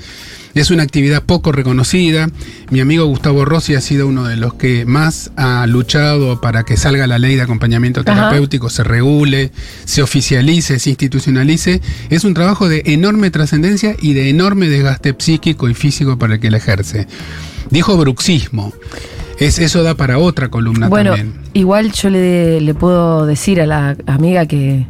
Es 0.56 0.72
una 0.72 0.84
actividad 0.84 1.22
poco 1.22 1.52
reconocida. 1.52 2.30
Mi 2.70 2.80
amigo 2.80 3.06
Gustavo 3.06 3.44
Rossi 3.44 3.76
ha 3.76 3.82
sido 3.82 4.08
uno 4.08 4.24
de 4.24 4.38
los 4.38 4.54
que 4.54 4.86
más 4.86 5.32
ha 5.36 5.68
luchado 5.68 6.40
para 6.40 6.64
que 6.64 6.78
salga 6.78 7.08
la 7.08 7.20
ley 7.20 7.36
de 7.36 7.42
acompañamiento 7.42 8.00
Ajá. 8.00 8.14
terapéutico, 8.14 8.70
se 8.70 8.86
regule, 8.86 9.52
se 9.84 10.02
oficialice, 10.02 10.80
se 10.80 10.90
institucionalice. 10.90 11.82
Es 12.10 12.24
un 12.24 12.34
trabajo 12.34 12.70
de 12.70 12.84
enorme 12.86 13.32
trascendencia 13.32 13.98
y 14.02 14.14
de 14.14 14.30
enorme 14.30 14.70
desgaste 14.70 15.14
psíquico 15.18 15.68
y 15.68 15.74
físico 15.74 16.18
para 16.18 16.36
el 16.36 16.40
que 16.40 16.50
la 16.50 16.58
ejerce. 16.58 17.06
Dijo 17.70 17.98
bruxismo. 17.98 18.72
Es, 19.38 19.60
eso 19.60 19.84
da 19.84 19.96
para 19.96 20.20
otra 20.20 20.48
columna 20.48 20.88
bueno, 20.88 21.18
también. 21.18 21.42
igual 21.54 21.92
yo 21.92 22.10
le, 22.10 22.62
le 22.62 22.74
puedo 22.74 23.26
decir 23.26 23.60
a 23.60 23.66
la 23.66 23.98
amiga 24.08 24.46
que 24.46 24.88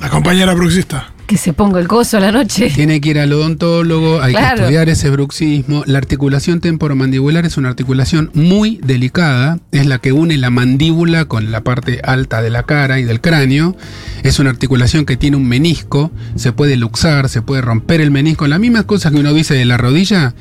La 0.00 0.08
compañera 0.10 0.54
bruxista. 0.54 1.12
Que 1.28 1.36
se 1.36 1.52
ponga 1.52 1.78
el 1.78 1.86
coso 1.88 2.16
a 2.16 2.20
la 2.20 2.32
noche. 2.32 2.70
Tiene 2.74 3.02
que 3.02 3.10
ir 3.10 3.18
al 3.18 3.30
odontólogo, 3.34 4.22
hay 4.22 4.32
Claro. 4.32 4.56
que 4.56 4.62
estudiar 4.62 4.88
ese 4.88 5.10
bruxismo. 5.10 5.82
La 5.86 5.98
articulación 5.98 6.60
temporomandibular 6.60 7.44
es 7.44 7.58
una 7.58 7.68
articulación 7.68 8.30
muy 8.32 8.80
delicada, 8.82 9.58
es 9.70 9.84
la 9.84 9.98
que 9.98 10.12
une 10.12 10.38
la 10.38 10.48
mandíbula 10.48 11.26
con 11.26 11.50
la 11.52 11.60
parte 11.62 12.00
alta 12.02 12.40
de 12.40 12.48
la 12.48 12.62
cara 12.62 12.98
y 12.98 13.04
del 13.04 13.20
cráneo. 13.20 13.76
Es 14.22 14.38
una 14.38 14.48
articulación 14.48 15.04
que 15.04 15.18
tiene 15.18 15.36
un 15.36 15.46
menisco, 15.46 16.10
se 16.34 16.52
puede 16.52 16.76
luxar, 16.76 17.28
se 17.28 17.42
puede 17.42 17.60
romper 17.60 18.00
el 18.00 18.10
menisco. 18.10 18.46
Las 18.48 18.58
mismas 18.58 18.84
cosas 18.84 19.12
que 19.12 19.18
uno 19.18 19.34
dice 19.34 19.52
de 19.52 19.66
la 19.66 19.76
rodilla 19.76 20.34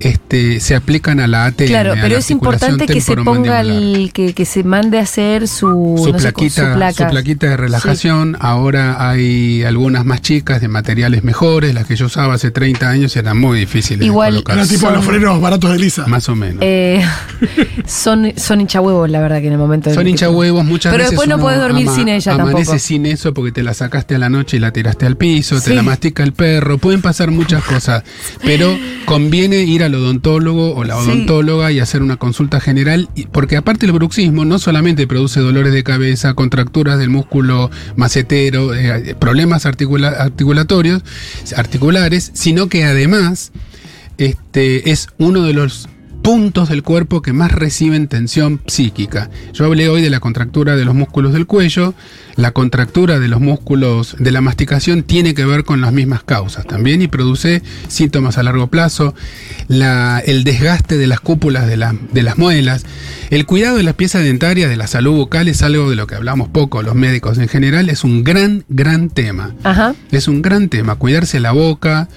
este, 0.00 0.60
se 0.60 0.74
aplican 0.74 1.20
a 1.20 1.26
la 1.26 1.44
ATM. 1.46 1.66
Claro, 1.66 1.92
a 1.92 1.96
la 1.96 2.02
pero 2.02 2.16
es 2.16 2.30
importante 2.30 2.86
que 2.86 3.00
se 3.00 3.16
ponga 3.16 3.60
el, 3.60 4.10
que, 4.12 4.32
que 4.32 4.44
se 4.44 4.64
mande 4.64 4.98
a 4.98 5.02
hacer 5.02 5.46
su, 5.46 5.96
su, 6.02 6.12
no 6.12 6.18
sé, 6.18 6.32
plaquita, 6.32 6.72
su 6.72 6.76
placa. 6.78 7.04
su 7.04 7.10
plaquita 7.10 7.46
de 7.48 7.56
relajación. 7.56 8.36
Ahora 8.40 9.08
hay 9.10 9.62
algunas 9.62 10.04
más 10.04 10.22
chicas 10.22 10.60
de 10.60 10.68
materiales 10.68 11.22
mejores. 11.24 11.74
Las 11.74 11.86
que 11.86 11.96
yo 11.96 12.06
usaba 12.06 12.34
hace 12.34 12.50
30 12.50 12.88
años 12.88 13.14
eran 13.16 13.38
muy 13.38 13.58
difíciles 13.60 14.06
Igual- 14.06 14.34
de 14.36 14.42
colocar. 14.42 14.66
Tipo 14.66 14.80
Son- 14.86 14.94
los 14.94 15.04
frenos 15.04 15.40
baratos 15.40 15.70
de 15.72 15.78
Lisa. 15.78 16.06
Más 16.06 16.28
o 16.28 16.34
menos. 16.34 16.58
Eh, 16.62 17.04
son, 17.86 18.32
son 18.36 18.60
hinchahuevos, 18.60 19.08
la 19.10 19.20
verdad, 19.20 19.40
que 19.40 19.46
en 19.48 19.52
el 19.52 19.58
momento. 19.58 19.90
Son 19.90 19.98
del- 20.04 20.08
hincha 20.08 20.30
huevos 20.30 20.64
muchas 20.64 20.92
Pero 20.92 21.02
veces. 21.04 21.10
después 21.12 21.28
no 21.28 21.38
podés 21.38 21.60
dormir 21.60 21.86
ama- 21.88 21.96
sin 21.96 22.08
ella 22.08 22.32
amanece 22.34 22.56
tampoco. 22.56 22.78
sin 22.78 23.06
eso 23.06 23.34
porque 23.34 23.52
te 23.52 23.62
la 23.62 23.74
sacaste 23.74 24.14
a 24.14 24.18
la 24.18 24.28
noche 24.28 24.56
y 24.56 24.60
la 24.60 24.72
tiraste 24.72 25.06
al 25.06 25.16
piso, 25.16 25.58
Sí. 25.58 25.66
te 25.70 25.74
la 25.74 25.82
mastica 25.82 26.22
el 26.22 26.32
perro. 26.32 26.78
Pueden 26.78 27.02
pasar 27.02 27.30
muchas 27.30 27.62
cosas. 27.64 28.02
Pero 28.42 28.76
conviene 29.04 29.58
ir 29.62 29.82
odontólogo 29.94 30.74
o 30.74 30.84
la 30.84 30.94
Sí. 31.00 31.08
odontóloga 31.10 31.72
y 31.72 31.80
hacer 31.80 32.02
una 32.02 32.16
consulta 32.16 32.60
general. 32.60 33.08
Porque 33.32 33.56
aparte 33.56 33.86
el 33.86 33.92
bruxismo 33.92 34.44
no 34.44 34.58
solamente 34.58 35.06
produce 35.06 35.40
dolores 35.40 35.72
de 35.72 35.82
cabeza, 35.84 36.34
contracturas 36.34 36.98
del 36.98 37.10
músculo 37.10 37.70
macetero, 37.96 38.74
eh, 38.74 39.14
problemas 39.18 39.66
articula- 39.66 40.08
articulatorios, 40.18 41.02
articulares, 41.56 42.30
sino 42.34 42.68
que 42.68 42.84
además 42.84 43.52
este, 44.18 44.90
es 44.90 45.08
uno 45.18 45.42
de 45.44 45.54
los 45.54 45.88
puntos 46.22 46.68
del 46.68 46.82
cuerpo 46.82 47.22
que 47.22 47.32
más 47.32 47.50
reciben 47.52 48.06
tensión 48.08 48.60
psíquica. 48.66 49.30
Yo 49.52 49.64
hablé 49.64 49.88
hoy 49.88 50.02
de 50.02 50.10
la 50.10 50.20
contractura 50.20 50.76
de 50.76 50.84
los 50.84 50.94
músculos 50.94 51.32
del 51.32 51.46
cuello, 51.46 51.94
la 52.36 52.52
contractura 52.52 53.18
de 53.18 53.28
los 53.28 53.40
músculos 53.40 54.16
de 54.18 54.30
la 54.30 54.40
masticación 54.40 55.02
tiene 55.02 55.34
que 55.34 55.44
ver 55.44 55.64
con 55.64 55.80
las 55.80 55.92
mismas 55.92 56.22
causas 56.22 56.66
también 56.66 57.02
y 57.02 57.08
produce 57.08 57.62
síntomas 57.88 58.38
a 58.38 58.42
largo 58.42 58.66
plazo, 58.68 59.14
la- 59.68 60.20
el 60.24 60.44
desgaste 60.44 60.96
de 60.98 61.06
las 61.06 61.20
cúpulas 61.20 61.66
de, 61.66 61.76
la- 61.76 61.94
de 62.12 62.22
las 62.22 62.38
muelas, 62.38 62.84
el 63.30 63.46
cuidado 63.46 63.76
de 63.78 63.82
las 63.82 63.94
piezas 63.94 64.22
dentarias, 64.22 64.68
de 64.70 64.76
la 64.76 64.86
salud 64.86 65.12
bucal 65.16 65.48
es 65.48 65.62
algo 65.62 65.88
de 65.90 65.96
lo 65.96 66.06
que 66.06 66.14
hablamos 66.16 66.48
poco 66.48 66.82
los 66.82 66.94
médicos 66.94 67.38
en 67.38 67.48
general, 67.48 67.88
es 67.88 68.04
un 68.04 68.24
gran, 68.24 68.64
gran 68.68 69.08
tema. 69.08 69.54
Ajá. 69.64 69.94
Es 70.12 70.28
un 70.28 70.42
gran 70.42 70.68
tema, 70.68 70.96
cuidarse 70.96 71.40
la 71.40 71.52
boca. 71.52 72.08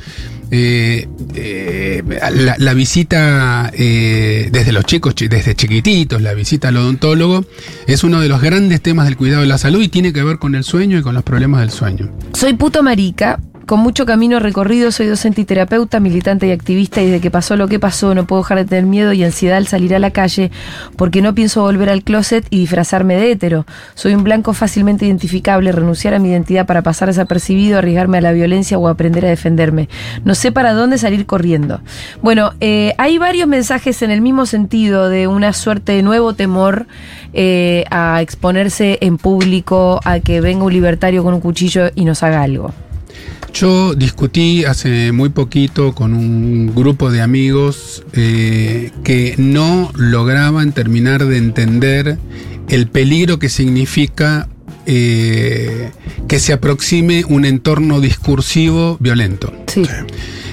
Eh, 0.56 1.08
eh, 1.36 2.04
la, 2.36 2.56
la 2.60 2.74
visita 2.76 3.72
eh, 3.74 4.50
desde 4.52 4.72
los 4.72 4.86
chicos, 4.86 5.16
chi- 5.16 5.28
desde 5.28 5.56
chiquititos, 5.56 6.22
la 6.22 6.34
visita 6.36 6.68
al 6.68 6.78
odontólogo, 6.78 7.44
es 7.88 8.04
uno 8.04 8.22
de 8.22 8.30
los 8.30 8.40
grandes 8.40 8.80
temas 8.82 9.06
del 9.06 9.18
cuidado 9.18 9.42
de 9.42 9.48
la 9.48 9.58
salud 9.58 9.82
y 9.82 9.88
tiene 9.88 10.14
que 10.14 10.24
ver 10.24 10.38
con 10.38 10.54
el 10.54 10.64
sueño 10.64 11.00
y 11.00 11.02
con 11.02 11.16
los 11.16 11.24
problemas 11.24 11.62
del 11.62 11.72
sueño. 11.72 12.12
Soy 12.34 12.54
puto 12.54 12.84
marica, 12.84 13.40
con 13.66 13.80
mucho 13.80 14.06
camino 14.06 14.40
recorrido, 14.40 14.92
soy 14.92 15.08
docente 15.08 15.42
y 15.42 15.46
terapeuta, 15.46 16.00
militante 16.00 16.48
y 16.48 16.52
activista, 16.52 17.02
y 17.02 17.06
desde 17.06 17.22
que 17.22 17.32
pasó 17.32 17.56
lo 17.56 17.68
que 17.68 17.80
pasó, 17.80 18.14
no 18.14 18.26
puedo 18.28 18.42
dejar 18.42 18.60
de 18.60 18.66
tener 18.66 18.86
miedo 18.86 19.14
y 19.14 19.24
ansiedad 19.24 19.58
al 19.58 19.68
salir 19.68 19.96
a 19.96 20.00
la 20.00 20.12
calle, 20.12 20.52
porque 20.98 21.22
no 21.22 21.34
pienso 21.34 21.62
volver 21.62 21.90
al 21.90 22.04
closet 22.04 22.46
y 22.50 22.60
disfrazarme 22.60 23.16
de 23.16 23.32
hétero. 23.32 23.66
Soy 23.96 24.16
un 24.16 24.24
blanco 24.24 24.54
fácilmente 24.54 25.06
identificable, 25.06 25.72
renunciar 25.72 26.14
a 26.14 26.20
mi 26.20 26.30
identidad 26.30 26.66
para 26.66 26.82
pasar 26.82 27.08
desapercibido, 27.08 27.78
arriesgarme 27.78 28.18
a 28.18 28.22
la 28.22 28.32
violencia 28.34 28.78
o 28.78 28.88
aprender 28.88 29.26
a 29.26 29.30
defenderme. 29.30 29.90
No 30.26 30.36
sé 30.36 30.52
para 30.52 30.74
dónde 30.74 30.98
salir 30.98 31.26
corriendo. 31.26 31.82
Bueno, 32.22 32.52
eh, 32.60 32.94
hay 32.98 33.18
varios 33.18 33.48
mensajes 33.48 34.02
en 34.02 34.12
el 34.12 34.22
mismo 34.22 34.46
sentido 34.46 35.10
de 35.10 35.28
una 35.28 35.54
suerte 35.54 35.94
de 35.94 36.04
nuevo 36.04 36.34
temor 36.34 36.86
eh, 37.34 37.86
a 37.90 38.22
exponerse 38.22 38.98
en 39.02 39.18
público, 39.18 40.00
a 40.04 40.20
que 40.20 40.42
venga 40.42 40.66
un 40.66 40.74
libertario 40.74 41.24
con 41.24 41.34
un 41.34 41.42
cuchillo 41.42 41.90
y 41.96 42.06
nos 42.06 42.24
haga 42.24 42.42
algo. 42.42 42.74
Yo 43.54 43.94
discutí 43.94 44.66
hace 44.66 45.12
muy 45.12 45.30
poquito 45.30 45.94
con 45.94 46.16
un 46.16 46.74
grupo 46.74 47.12
de 47.12 47.22
amigos 47.22 48.04
eh, 48.14 48.92
que 49.04 49.36
no 49.38 49.92
lograban 49.94 50.72
terminar 50.72 51.26
de 51.26 51.38
entender 51.38 52.18
el 52.68 52.88
peligro 52.88 53.38
que 53.38 53.50
significa 53.50 54.50
eh, 54.86 55.92
que 56.28 56.40
se 56.40 56.54
aproxime 56.54 57.24
un 57.28 57.46
entorno 57.46 58.02
discursivo 58.02 58.98
violento. 59.00 59.54
Sí. 59.68 59.84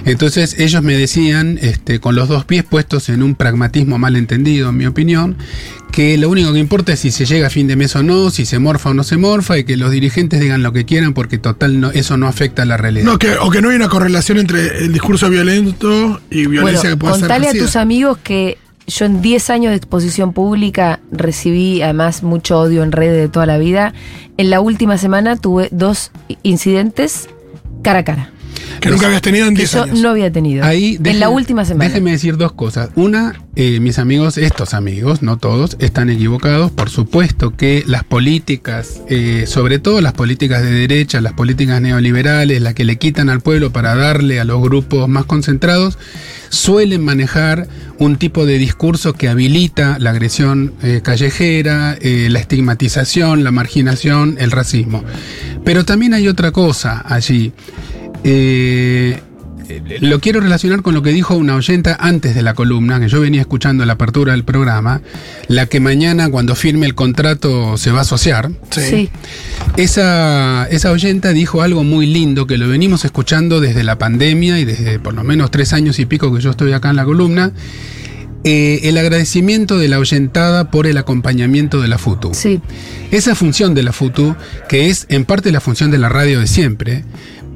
Entonces 0.05 0.57
ellos 0.59 0.83
me 0.83 0.97
decían, 0.97 1.59
este, 1.61 2.01
con 2.01 2.14
los 2.14 2.29
dos 2.29 2.45
pies 2.45 2.64
puestos 2.64 3.09
en 3.09 3.23
un 3.23 3.35
pragmatismo 3.35 3.99
mal 3.99 4.16
entendido, 4.16 4.71
en 4.71 4.77
mi 4.77 4.87
opinión, 4.87 5.37
que 5.93 6.16
lo 6.16 6.29
único 6.29 6.53
que 6.53 6.59
importa 6.59 6.93
es 6.93 7.01
si 7.01 7.11
se 7.11 7.27
llega 7.27 7.49
a 7.49 7.51
fin 7.51 7.66
de 7.66 7.77
mes 7.77 7.95
o 7.97 8.03
no, 8.03 8.31
si 8.31 8.47
se 8.47 8.59
morfa 8.59 8.90
o 8.90 8.95
no 8.95 9.05
se 9.05 9.16
morfa, 9.16 9.59
y 9.59 9.64
que 9.64 9.77
los 9.77 9.90
dirigentes 9.90 10.40
digan 10.40 10.62
lo 10.62 10.73
que 10.73 10.85
quieran, 10.85 11.12
porque 11.12 11.38
total 11.38 11.81
no, 11.81 11.90
eso 11.90 12.16
no 12.16 12.27
afecta 12.29 12.62
a 12.62 12.64
la 12.64 12.77
realidad. 12.77 13.05
No, 13.05 13.19
que, 13.19 13.37
o 13.37 13.51
que 13.51 13.61
no 13.61 13.71
hay 13.71 13.77
una 13.77 13.88
correlación 13.88 14.38
entre 14.38 14.85
el 14.85 14.93
discurso 14.93 15.29
violento 15.29 16.21
y 16.31 16.47
violencia 16.47 16.83
bueno, 16.83 16.90
que 16.90 16.97
pueda 16.97 17.14
ser 17.14 17.21
contale 17.23 17.49
a 17.49 17.53
tus 17.53 17.77
amigos 17.77 18.19
que 18.23 18.59
yo 18.87 19.07
en 19.07 19.23
10 19.23 19.51
años 19.51 19.71
de 19.71 19.77
exposición 19.77 20.33
pública 20.33 21.01
recibí 21.11 21.83
además 21.83 22.23
mucho 22.23 22.59
odio 22.59 22.83
en 22.83 22.93
redes 22.93 23.16
de 23.16 23.29
toda 23.29 23.47
la 23.47 23.59
vida. 23.59 23.95
En 24.37 24.51
la 24.51 24.61
última 24.61 24.99
semana 24.99 25.37
tuve 25.37 25.69
dos 25.71 26.11
incidentes 26.43 27.29
cara 27.83 28.01
a 28.01 28.05
cara. 28.05 28.33
Que 28.80 28.90
nunca 28.90 29.06
habías 29.06 29.22
tenido 29.22 29.46
en 29.46 29.54
Que 29.54 29.62
10 29.62 29.72
yo 29.72 29.83
años. 29.83 30.00
no 30.00 30.11
había 30.11 30.30
tenido. 30.30 30.64
Ahí 30.64 30.98
en 31.02 31.20
la 31.20 31.28
última 31.28 31.64
semana. 31.64 31.88
Déjeme 31.88 32.12
decir 32.12 32.37
dos 32.37 32.52
cosas. 32.52 32.90
Una, 32.94 33.42
eh, 33.56 33.80
mis 33.80 33.98
amigos, 33.98 34.38
estos 34.38 34.74
amigos, 34.74 35.22
no 35.22 35.37
todos, 35.37 35.76
están 35.80 36.09
equivocados. 36.11 36.70
Por 36.70 36.88
supuesto 36.90 37.56
que 37.56 37.85
las 37.87 38.04
políticas, 38.04 39.02
eh, 39.09 39.44
sobre 39.46 39.78
todo 39.78 40.00
las 40.00 40.12
políticas 40.12 40.62
de 40.62 40.70
derecha, 40.70 41.20
las 41.20 41.33
políticas 41.33 41.80
neoliberales, 41.80 42.62
las 42.62 42.74
que 42.74 42.85
le 42.85 42.96
quitan 42.96 43.28
al 43.28 43.40
pueblo 43.40 43.72
para 43.72 43.94
darle 43.94 44.40
a 44.40 44.44
los 44.44 44.62
grupos 44.62 45.09
más 45.09 45.24
concentrados, 45.24 45.98
suelen 46.48 47.04
manejar 47.04 47.68
un 47.98 48.16
tipo 48.16 48.46
de 48.46 48.59
discurso 48.59 49.12
que 49.12 49.28
habilita 49.28 49.98
la 49.98 50.11
agresión 50.11 50.72
eh, 50.83 51.00
callejera, 51.02 51.98
la 52.00 52.38
estigmatización, 52.38 53.44
la 53.44 53.50
marginación, 53.50 54.37
el 54.40 54.50
racismo. 54.50 55.04
Pero 55.64 55.85
también 55.85 56.14
hay 56.14 56.28
otra 56.28 56.50
cosa 56.50 57.04
allí. 57.06 57.52
Eh, 58.24 59.20
lo 60.00 60.18
quiero 60.18 60.40
relacionar 60.40 60.83
con 60.83 60.94
lo 60.94 61.02
que 61.02 61.11
dijo 61.11 61.37
una 61.37 61.54
oyenta 61.54 61.96
antes 62.00 62.35
de 62.35 62.42
la 62.42 62.54
columna, 62.54 62.98
que 62.98 63.09
yo 63.09 63.20
venía 63.20 63.40
escuchando 63.40 63.85
la 63.87 63.92
apertura 63.92 64.33
del 64.33 64.42
programa, 64.42 65.00
la 65.46 65.66
que 65.66 65.78
mañana 65.78 66.28
cuando 66.28 66.56
firme 66.56 66.87
el 66.87 66.96
contrato 66.96 67.76
se 67.76 67.92
va 67.92 67.98
a 67.98 68.02
asociar. 68.02 68.50
Sí. 68.70 68.80
Sí. 68.80 69.11
Esa, 69.76 70.66
esa 70.70 70.90
oyenta 70.90 71.33
dijo 71.33 71.62
algo 71.62 71.85
muy 71.85 72.06
lindo 72.06 72.48
que 72.48 72.59
lo 72.59 72.66
venimos 72.68 73.04
escuchando 73.04 73.61
desde 73.61 73.85
la 73.85 73.96
pandemia 73.96 74.59
y 74.59 74.64
desde 74.64 74.98
por 74.98 75.14
lo 75.14 75.22
menos 75.22 75.52
tres 75.52 75.72
años 75.72 76.00
y 76.00 76.06
pico 76.06 76.35
que 76.35 76.40
yo 76.40 76.50
estoy 76.50 76.72
acá 76.72 76.90
en 76.90 76.96
la 76.96 77.04
columna. 77.04 77.52
eh, 78.42 78.80
el 78.85 78.96
agradecimiento 78.96 79.78
de 79.78 79.88
la 79.88 79.98
oyentada 79.98 80.70
por 80.70 80.87
el 80.87 80.96
acompañamiento 80.96 81.80
de 81.80 81.88
la 81.88 81.98
FUTU. 81.98 82.33
Sí. 82.35 82.61
Esa 83.11 83.35
función 83.35 83.74
de 83.74 83.83
la 83.83 83.92
FUTU, 83.92 84.35
que 84.68 84.88
es 84.88 85.06
en 85.11 85.24
parte 85.24 85.52
la 85.52 85.61
función 85.61 85.90
de 85.90 85.98
la 85.98 86.09
radio 86.09 86.40
de 86.40 86.46
siempre, 86.46 87.04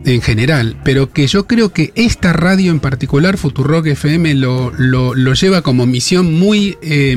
en 0.04 0.20
general, 0.20 0.76
pero 0.84 1.10
que 1.12 1.26
yo 1.26 1.46
creo 1.46 1.72
que 1.72 1.92
esta 1.94 2.32
radio 2.32 2.70
en 2.70 2.80
particular, 2.80 3.36
Futurock 3.38 3.86
FM, 3.86 4.34
lo, 4.34 4.70
lo, 4.76 5.14
lo 5.14 5.34
lleva 5.34 5.62
como 5.62 5.86
misión 5.86 6.32
muy, 6.38 6.76
eh, 6.82 7.16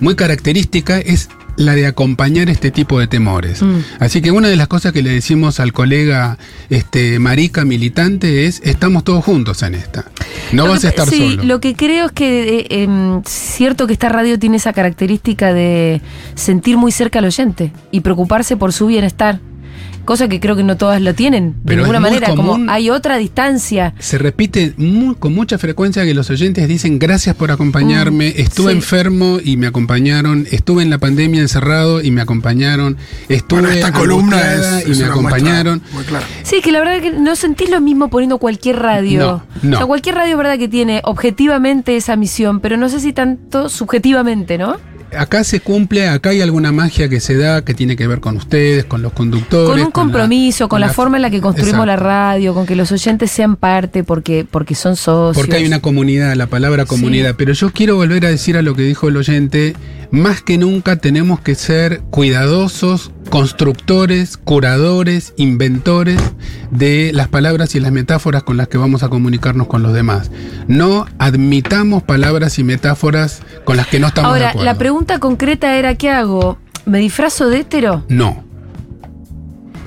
muy 0.00 0.14
característica, 0.16 0.98
es 1.00 1.28
la 1.56 1.74
de 1.74 1.86
acompañar 1.86 2.48
este 2.48 2.70
tipo 2.70 2.98
de 2.98 3.06
temores. 3.06 3.60
Mm. 3.62 3.80
Así 3.98 4.22
que 4.22 4.30
una 4.30 4.48
de 4.48 4.56
las 4.56 4.66
cosas 4.68 4.92
que 4.92 5.02
le 5.02 5.10
decimos 5.10 5.60
al 5.60 5.72
colega 5.74 6.38
este, 6.70 7.18
marica 7.18 7.64
militante 7.66 8.46
es, 8.46 8.62
estamos 8.64 9.04
todos 9.04 9.22
juntos 9.24 9.62
en 9.62 9.74
esta. 9.74 10.06
No 10.52 10.64
Lo 10.64 10.72
vas 10.72 10.80
que- 10.80 10.86
a 10.86 10.90
estar 10.90 11.08
sí, 11.08 11.32
solo. 11.32 11.44
Lo 11.44 11.60
que 11.60 11.74
creo 11.74 12.06
es 12.06 12.12
que 12.12 12.60
eh, 12.60 12.66
em, 12.82 13.22
cierto 13.26 13.86
que 13.86 13.92
esta 13.92 14.08
radio 14.08 14.38
tiene 14.38 14.56
esa 14.56 14.72
característica 14.72 15.52
de 15.52 16.00
sentir 16.34 16.78
muy 16.78 16.92
cerca 16.92 17.18
al 17.18 17.26
oyente 17.26 17.72
y 17.90 18.00
preocuparse 18.00 18.56
por 18.56 18.72
su 18.72 18.86
bienestar. 18.86 19.40
Cosa 20.10 20.26
que 20.26 20.40
creo 20.40 20.56
que 20.56 20.64
no 20.64 20.76
todas 20.76 21.00
lo 21.00 21.14
tienen. 21.14 21.52
De 21.52 21.58
Pero 21.66 21.82
ninguna 21.82 22.00
manera, 22.00 22.34
como 22.34 22.68
hay 22.68 22.90
otra 22.90 23.16
distancia. 23.16 23.94
Se 24.00 24.18
repite 24.18 24.74
muy- 24.76 25.14
con 25.14 25.32
mucha 25.32 25.56
frecuencia 25.56 26.04
que 26.04 26.14
los 26.14 26.28
oyentes 26.30 26.66
dicen 26.66 26.98
gracias 26.98 27.36
por 27.36 27.52
acompañarme, 27.52 28.34
estuve 28.36 28.72
sí. 28.72 28.78
enfermo 28.78 29.38
y 29.40 29.56
me 29.56 29.68
acompañaron, 29.68 30.48
estuve 30.50 30.82
en 30.82 30.90
la 30.90 30.98
pandemia 30.98 31.40
encerrado 31.40 32.02
y 32.02 32.10
me 32.10 32.22
acompañaron, 32.22 32.96
estuve 33.28 33.60
Bueno, 33.60 33.72
esta 33.72 33.92
columna 33.92 34.54
es, 34.54 34.88
y 34.88 34.90
es 34.90 34.98
me 34.98 35.04
acompañaron. 35.04 35.80
Muy 35.92 36.02
clara. 36.02 36.26
Sí, 36.42 36.60
que 36.60 36.72
la 36.72 36.80
verdad 36.80 37.00
que 37.00 37.12
no 37.12 37.36
sentís 37.36 37.70
lo 37.70 37.80
mismo 37.80 38.10
poniendo 38.10 38.38
cualquier 38.38 38.80
radio. 38.80 39.20
No, 39.20 39.44
no. 39.62 39.76
O 39.76 39.78
sea, 39.78 39.86
cualquier 39.86 40.16
radio, 40.16 40.36
verdad 40.36 40.58
que 40.58 40.66
tiene 40.66 41.02
objetivamente 41.04 41.96
esa 41.96 42.16
misión, 42.16 42.58
pero 42.58 42.76
no 42.76 42.88
sé 42.88 42.98
si 42.98 43.12
tanto 43.12 43.68
subjetivamente, 43.68 44.58
¿no? 44.58 44.76
Acá 45.16 45.44
se 45.44 45.60
cumple, 45.60 46.08
acá 46.08 46.30
hay 46.30 46.40
alguna 46.40 46.72
magia 46.72 47.08
que 47.08 47.20
se 47.20 47.36
da 47.36 47.62
que 47.64 47.74
tiene 47.74 47.96
que 47.96 48.06
ver 48.06 48.20
con 48.20 48.36
ustedes, 48.36 48.84
con 48.84 49.02
los 49.02 49.12
conductores. 49.12 49.70
Con 49.70 49.80
un 49.80 49.90
compromiso, 49.90 50.68
con, 50.68 50.80
la, 50.80 50.92
forma 50.92 51.16
en 51.16 51.22
la 51.22 51.30
que 51.30 51.40
construimos 51.40 51.86
la 51.86 51.96
radio, 51.96 52.54
con 52.54 52.66
que 52.66 52.76
los 52.76 52.92
oyentes 52.92 53.30
sean 53.30 53.56
parte 53.56 54.04
porque, 54.04 54.46
porque 54.48 54.74
son 54.74 54.96
socios. 54.96 55.36
Porque 55.36 55.56
hay 55.56 55.66
una 55.66 55.80
comunidad, 55.80 56.34
la 56.34 56.46
palabra 56.46 56.86
comunidad. 56.86 57.30
Sí. 57.30 57.36
Pero 57.38 57.52
yo 57.52 57.70
quiero 57.70 57.96
volver 57.96 58.26
a 58.26 58.30
decir 58.30 58.56
a 58.56 58.62
lo 58.62 58.74
que 58.74 58.82
dijo 58.82 59.08
el 59.08 59.16
oyente, 59.16 59.74
más 60.10 60.42
que 60.42 60.58
nunca 60.58 60.96
tenemos 60.96 61.40
que 61.40 61.54
ser 61.54 62.00
cuidadosos, 62.10 63.12
constructores, 63.30 64.36
curadores, 64.36 65.34
inventores 65.36 66.20
de 66.70 67.12
las 67.14 67.28
palabras 67.28 67.74
y 67.74 67.80
las 67.80 67.92
metáforas 67.92 68.42
con 68.42 68.56
las 68.56 68.68
que 68.68 68.78
vamos 68.78 69.02
a 69.02 69.08
comunicarnos 69.08 69.68
con 69.68 69.82
los 69.82 69.92
demás. 69.92 70.30
No 70.66 71.06
admitamos 71.18 72.02
palabras 72.02 72.58
y 72.58 72.64
metáforas 72.64 73.42
con 73.64 73.76
las 73.76 73.86
que 73.86 74.00
no 74.00 74.08
estamos 74.08 74.32
de 74.32 74.38
Ahora, 74.38 74.50
acuerdo. 74.50 74.64
la 74.64 74.74
pregunta 74.78 75.18
concreta 75.20 75.76
era, 75.76 75.94
¿qué 75.94 76.10
hago? 76.10 76.58
¿Me 76.86 76.98
disfrazo 76.98 77.48
de 77.48 77.60
hétero? 77.60 78.04
No. 78.08 78.44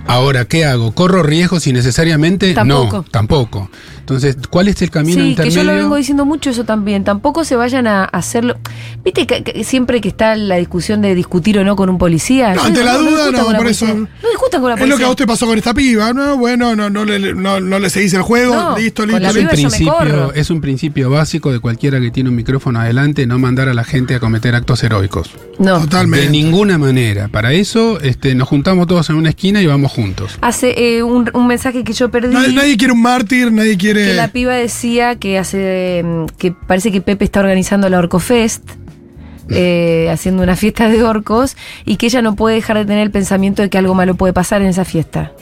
Ahora, 0.05 0.45
¿qué 0.45 0.65
hago? 0.65 0.93
¿Corro 0.93 1.23
riesgos 1.23 1.65
innecesariamente? 1.67 2.53
Tampoco. 2.53 2.97
No, 2.97 3.03
tampoco. 3.03 3.69
Entonces, 4.03 4.35
¿cuál 4.49 4.67
es 4.67 4.81
el 4.81 4.89
camino 4.91 5.15
Sí, 5.15 5.21
que 5.21 5.29
intermedio? 5.29 5.55
yo 5.55 5.63
lo 5.63 5.73
vengo 5.77 5.95
diciendo 5.95 6.25
mucho 6.25 6.49
eso 6.49 6.65
también. 6.65 7.05
Tampoco 7.05 7.45
se 7.45 7.55
vayan 7.55 7.87
a 7.87 8.03
hacerlo. 8.03 8.57
Viste 9.05 9.25
que, 9.25 9.43
que 9.43 9.63
siempre 9.63 10.01
que 10.01 10.09
está 10.09 10.35
la 10.35 10.57
discusión 10.57 11.01
de 11.01 11.15
discutir 11.15 11.57
o 11.57 11.63
no 11.63 11.77
con 11.77 11.89
un 11.89 11.97
policía. 11.97 12.53
No, 12.53 12.63
ante 12.63 12.83
la 12.83 12.97
duda, 12.97 13.09
discutan 13.29 13.31
no, 13.33 13.43
con 13.45 13.53
la 13.53 13.59
por 13.59 13.67
eso- 13.67 13.85
policía. 13.85 14.09
No 14.21 14.29
discutan 14.29 14.59
con 14.61 14.69
la 14.71 14.75
Es 14.75 14.79
policía. 14.81 14.95
lo 14.95 14.97
que 14.99 15.05
a 15.05 15.09
usted 15.09 15.25
pasó 15.25 15.45
con 15.47 15.57
esta 15.57 15.73
piba, 15.73 16.11
¿no? 16.11 16.35
Bueno, 16.37 16.75
no, 16.75 16.89
no, 16.89 17.05
le, 17.05 17.33
no, 17.33 17.61
no 17.61 17.79
le 17.79 17.89
seguís 17.89 18.13
el 18.13 18.23
juego, 18.23 18.53
No, 18.53 18.77
listo, 18.77 19.05
listo. 19.05 19.25
es 19.25 19.35
un, 19.37 19.47
principio, 19.47 20.33
es 20.33 20.49
un 20.49 20.59
principio 20.59 21.09
básico 21.09 21.53
de 21.53 21.59
cualquiera 21.59 22.01
que 22.01 22.11
tiene 22.11 22.29
un 22.29 22.35
micrófono 22.35 22.81
adelante, 22.81 23.25
no 23.25 23.39
mandar 23.39 23.69
a 23.69 23.73
la 23.73 23.85
gente 23.85 24.15
a 24.15 24.19
cometer 24.19 24.53
actos 24.53 24.83
heroicos. 24.83 25.31
No. 25.59 25.79
Totalmente. 25.79 26.25
De 26.25 26.31
ninguna 26.31 26.77
manera. 26.77 27.29
Para 27.29 27.53
eso 27.53 28.01
este, 28.01 28.35
nos 28.35 28.49
juntamos 28.49 28.85
todos 28.87 29.09
en 29.11 29.15
una 29.15 29.29
esquina 29.29 29.61
y 29.61 29.65
vamos 29.67 29.91
juntos. 29.93 30.37
Hace 30.41 30.97
eh, 30.97 31.03
un, 31.03 31.29
un 31.33 31.47
mensaje 31.47 31.83
que 31.85 31.93
yo 31.93 32.09
perdí. 32.11 32.33
Nadie, 32.33 32.53
nadie 32.53 32.75
quiere 32.75 32.91
un 32.91 33.01
mártir, 33.01 33.49
nadie 33.51 33.77
quiere. 33.77 33.92
Que 33.93 34.13
la 34.13 34.27
piba 34.29 34.53
decía 34.53 35.15
que 35.15 35.37
hace 35.37 36.03
mm, 36.03 36.25
que 36.37 36.51
parece 36.51 36.91
que 36.91 37.01
Pepe 37.01 37.25
está 37.25 37.39
organizando 37.39 37.89
la 37.89 37.99
Orcofest. 37.99 38.63
eh, 39.49 40.09
haciendo 40.09 40.41
una 40.41 40.55
fiesta 40.55 40.87
de 40.87 41.03
orcos 41.03 41.57
y 41.83 41.97
que 41.97 42.05
ella 42.05 42.21
no 42.21 42.33
puede 42.35 42.55
dejar 42.55 42.77
de 42.77 42.85
tener 42.85 43.03
el 43.03 43.11
pensamiento 43.11 43.61
de 43.61 43.69
que 43.69 43.77
algo 43.77 43.93
malo 43.93 44.15
puede 44.15 44.31
pasar 44.31 44.61
en 44.61 44.69
esa 44.69 44.85
fiesta 44.85 45.33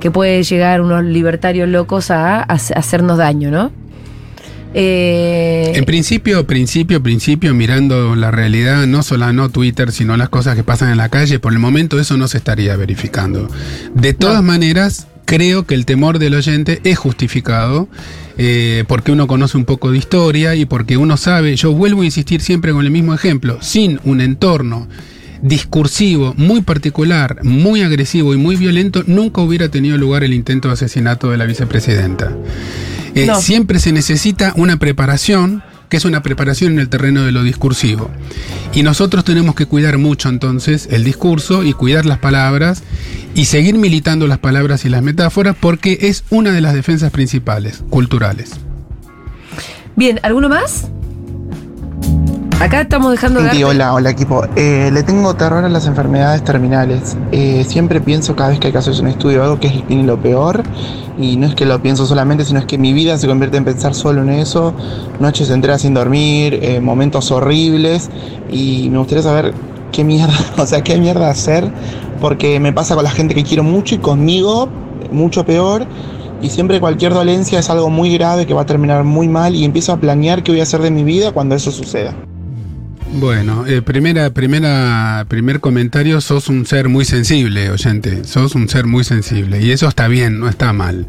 que 0.00 0.10
puede 0.10 0.42
llegar 0.42 0.80
unos 0.80 1.04
libertarios 1.04 1.68
locos 1.68 2.10
a, 2.10 2.40
a 2.40 2.52
hacernos 2.52 3.18
daño, 3.18 3.50
¿no? 3.50 3.70
Eh, 4.76 5.72
En 5.76 5.84
principio, 5.84 6.46
principio, 6.48 7.00
principio, 7.00 7.54
mirando 7.54 8.16
la 8.16 8.32
realidad, 8.32 8.86
no 8.86 9.04
solo 9.04 9.32
no 9.32 9.48
Twitter, 9.48 9.92
sino 9.92 10.16
las 10.16 10.28
cosas 10.28 10.56
que 10.56 10.64
pasan 10.64 10.90
en 10.90 10.96
la 10.96 11.08
calle, 11.08 11.38
por 11.38 11.52
el 11.52 11.60
momento 11.60 12.00
eso 12.00 12.16
no 12.16 12.26
se 12.26 12.38
estaría 12.38 12.76
verificando. 12.76 13.48
De 13.94 14.14
todas 14.14 14.42
maneras, 14.42 15.06
creo 15.24 15.66
que 15.66 15.74
el 15.74 15.86
temor 15.86 16.18
del 16.18 16.34
oyente 16.34 16.80
es 16.84 16.98
justificado, 16.98 17.88
eh, 18.36 18.84
porque 18.88 19.12
uno 19.12 19.26
conoce 19.26 19.56
un 19.56 19.64
poco 19.64 19.90
de 19.90 19.98
historia 19.98 20.54
y 20.54 20.64
porque 20.64 20.96
uno 20.96 21.16
sabe, 21.16 21.56
yo 21.56 21.72
vuelvo 21.72 22.02
a 22.02 22.04
insistir 22.04 22.40
siempre 22.40 22.72
con 22.72 22.84
el 22.84 22.90
mismo 22.90 23.14
ejemplo, 23.14 23.58
sin 23.60 24.00
un 24.04 24.20
entorno 24.20 24.88
discursivo 25.42 26.32
muy 26.38 26.62
particular, 26.62 27.44
muy 27.44 27.82
agresivo 27.82 28.32
y 28.32 28.38
muy 28.38 28.56
violento, 28.56 29.02
nunca 29.06 29.42
hubiera 29.42 29.68
tenido 29.68 29.98
lugar 29.98 30.24
el 30.24 30.32
intento 30.32 30.68
de 30.68 30.74
asesinato 30.74 31.30
de 31.30 31.36
la 31.36 31.44
vicepresidenta. 31.44 32.32
Eh, 33.14 33.26
No. 33.26 33.40
Siempre 33.40 33.78
se 33.78 33.92
necesita 33.92 34.52
una 34.56 34.78
preparación, 34.78 35.62
que 35.94 35.98
es 35.98 36.04
una 36.04 36.24
preparación 36.24 36.72
en 36.72 36.80
el 36.80 36.88
terreno 36.88 37.22
de 37.22 37.30
lo 37.30 37.44
discursivo. 37.44 38.10
Y 38.72 38.82
nosotros 38.82 39.22
tenemos 39.22 39.54
que 39.54 39.66
cuidar 39.66 39.96
mucho 39.96 40.28
entonces 40.28 40.88
el 40.90 41.04
discurso 41.04 41.62
y 41.62 41.72
cuidar 41.72 42.04
las 42.04 42.18
palabras 42.18 42.82
y 43.36 43.44
seguir 43.44 43.76
militando 43.76 44.26
las 44.26 44.38
palabras 44.38 44.84
y 44.84 44.88
las 44.88 45.04
metáforas 45.04 45.54
porque 45.54 45.98
es 46.00 46.24
una 46.30 46.50
de 46.50 46.60
las 46.60 46.74
defensas 46.74 47.12
principales, 47.12 47.84
culturales. 47.90 48.54
Bien, 49.94 50.18
¿alguno 50.24 50.48
más? 50.48 50.88
Acá 52.64 52.80
estamos 52.80 53.10
dejando 53.10 53.40
de 53.40 53.46
darte- 53.48 53.62
hola, 53.62 53.92
hola 53.92 54.08
equipo. 54.08 54.42
Eh, 54.56 54.88
le 54.90 55.02
tengo 55.02 55.34
terror 55.34 55.62
a 55.66 55.68
las 55.68 55.86
enfermedades 55.86 56.42
terminales. 56.44 57.14
Eh, 57.30 57.62
siempre 57.68 58.00
pienso 58.00 58.34
cada 58.34 58.48
vez 58.48 58.58
que 58.58 58.68
hay 58.68 58.72
que 58.72 58.78
hacerse 58.78 59.02
un 59.02 59.08
estudio 59.08 59.42
o 59.42 59.44
algo 59.44 59.60
que 59.60 59.66
es 59.66 59.86
tiene 59.86 60.04
lo 60.04 60.18
peor. 60.18 60.62
Y 61.18 61.36
no 61.36 61.46
es 61.46 61.54
que 61.54 61.66
lo 61.66 61.82
pienso 61.82 62.06
solamente, 62.06 62.42
sino 62.42 62.60
es 62.60 62.64
que 62.64 62.78
mi 62.78 62.94
vida 62.94 63.18
se 63.18 63.26
convierte 63.26 63.58
en 63.58 63.66
pensar 63.66 63.94
solo 63.94 64.22
en 64.22 64.30
eso. 64.30 64.72
Noches 65.20 65.50
enteras 65.50 65.82
sin 65.82 65.92
dormir, 65.92 66.58
eh, 66.62 66.80
momentos 66.80 67.30
horribles. 67.32 68.08
Y 68.50 68.88
me 68.90 68.96
gustaría 68.96 69.22
saber 69.22 69.52
qué 69.92 70.02
mierda, 70.02 70.32
o 70.56 70.64
sea, 70.64 70.82
qué 70.82 70.96
mierda 70.96 71.28
hacer. 71.28 71.70
Porque 72.18 72.58
me 72.60 72.72
pasa 72.72 72.94
con 72.94 73.04
la 73.04 73.10
gente 73.10 73.34
que 73.34 73.44
quiero 73.44 73.62
mucho 73.62 73.94
y 73.94 73.98
conmigo 73.98 74.70
mucho 75.12 75.44
peor. 75.44 75.84
Y 76.40 76.48
siempre 76.48 76.80
cualquier 76.80 77.12
dolencia 77.12 77.58
es 77.58 77.68
algo 77.68 77.90
muy 77.90 78.10
grave 78.16 78.46
que 78.46 78.54
va 78.54 78.62
a 78.62 78.66
terminar 78.66 79.04
muy 79.04 79.28
mal. 79.28 79.54
Y 79.54 79.66
empiezo 79.66 79.92
a 79.92 79.98
planear 79.98 80.42
qué 80.42 80.50
voy 80.52 80.60
a 80.60 80.62
hacer 80.62 80.80
de 80.80 80.90
mi 80.90 81.04
vida 81.04 81.32
cuando 81.32 81.54
eso 81.54 81.70
suceda. 81.70 82.14
Bueno, 83.16 83.64
eh, 83.64 83.80
primera, 83.80 84.34
primera, 84.34 85.24
primer 85.28 85.60
comentario, 85.60 86.20
sos 86.20 86.48
un 86.48 86.66
ser 86.66 86.88
muy 86.88 87.04
sensible, 87.04 87.70
oyente, 87.70 88.24
sos 88.24 88.56
un 88.56 88.68
ser 88.68 88.86
muy 88.86 89.04
sensible 89.04 89.62
y 89.62 89.70
eso 89.70 89.86
está 89.86 90.08
bien, 90.08 90.40
no 90.40 90.48
está 90.48 90.72
mal. 90.72 91.06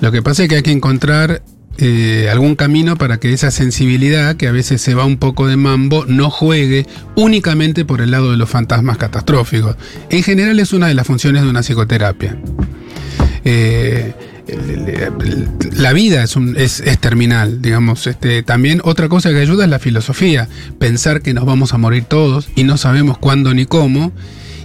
Lo 0.00 0.12
que 0.12 0.22
pasa 0.22 0.44
es 0.44 0.48
que 0.48 0.54
hay 0.54 0.62
que 0.62 0.70
encontrar 0.70 1.42
eh, 1.78 2.28
algún 2.30 2.54
camino 2.54 2.96
para 2.96 3.18
que 3.18 3.32
esa 3.32 3.50
sensibilidad, 3.50 4.36
que 4.36 4.46
a 4.46 4.52
veces 4.52 4.80
se 4.80 4.94
va 4.94 5.04
un 5.04 5.16
poco 5.16 5.48
de 5.48 5.56
mambo, 5.56 6.06
no 6.06 6.30
juegue 6.30 6.86
únicamente 7.16 7.84
por 7.84 8.02
el 8.02 8.12
lado 8.12 8.30
de 8.30 8.36
los 8.36 8.48
fantasmas 8.48 8.96
catastróficos. 8.96 9.74
En 10.10 10.22
general 10.22 10.60
es 10.60 10.72
una 10.72 10.86
de 10.86 10.94
las 10.94 11.08
funciones 11.08 11.42
de 11.42 11.50
una 11.50 11.64
psicoterapia. 11.64 12.38
Eh, 13.44 14.14
la 15.72 15.92
vida 15.92 16.24
es, 16.24 16.82
terminal, 17.00 17.62
digamos. 17.62 18.06
Este, 18.06 18.42
también 18.42 18.80
otra 18.84 19.08
cosa 19.08 19.30
que 19.30 19.40
ayuda 19.40 19.64
es 19.64 19.70
la 19.70 19.78
filosofía, 19.78 20.48
pensar 20.78 21.22
que 21.22 21.34
nos 21.34 21.44
vamos 21.44 21.74
a 21.74 21.78
morir 21.78 22.04
todos 22.04 22.48
y 22.56 22.64
no 22.64 22.76
sabemos 22.76 23.18
cuándo 23.18 23.54
ni 23.54 23.66
cómo. 23.66 24.12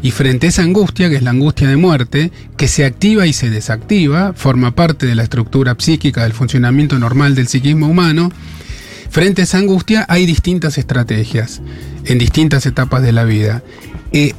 Y 0.02 0.12
frente 0.12 0.48
a 0.48 0.50
esa 0.50 0.64
angustia, 0.64 1.10
que 1.10 1.16
es 1.16 1.24
la 1.24 1.32
angustia 1.32 1.70
de 1.70 1.78
muerte, 1.78 2.32
que 2.58 2.68
se 2.68 2.84
activa 2.84 3.26
y 3.26 3.34
se 3.34 3.50
desactiva, 3.50 4.34
forma 4.34 4.76
parte 4.76 5.06
de 5.06 5.16
la 5.16 5.24
estructura 5.24 5.76
psíquica 5.80 6.24
del 6.24 6.34
funcionamiento 6.34 7.00
normal 7.00 7.36
del 7.36 7.48
psiquismo 7.48 7.88
humano, 7.88 8.30
Frente 9.14 9.42
a 9.42 9.44
esa 9.44 9.60
angustia 9.60 10.08
hay 10.10 10.26
distintas 10.26 10.80
estrategias 10.80 11.62
en 12.06 12.18
distintas 12.18 12.66
etapas 12.66 13.04
de 13.04 13.12
la 13.12 13.26
vida. 13.26 13.62
Eh, 14.12 14.34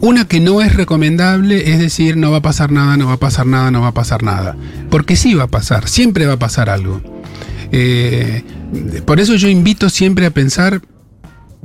una 0.00 0.26
que 0.26 0.40
no 0.40 0.60
es 0.60 0.74
recomendable 0.74 1.72
es 1.72 1.78
decir, 1.78 2.16
no 2.16 2.30
va 2.30 2.38
a 2.38 2.42
pasar 2.42 2.72
nada, 2.72 2.96
no 2.96 3.06
va 3.06 3.14
a 3.14 3.18
pasar 3.18 3.46
nada, 3.46 3.70
no 3.70 3.82
va 3.82 3.88
a 3.88 3.94
pasar 3.94 4.22
nada. 4.22 4.56
Porque 4.90 5.16
sí 5.16 5.34
va 5.34 5.44
a 5.44 5.48
pasar, 5.48 5.88
siempre 5.88 6.26
va 6.26 6.34
a 6.34 6.38
pasar 6.38 6.70
algo. 6.70 7.00
Eh, 7.72 8.44
por 9.04 9.20
eso 9.20 9.34
yo 9.34 9.48
invito 9.48 9.90
siempre 9.90 10.26
a 10.26 10.30
pensar 10.30 10.80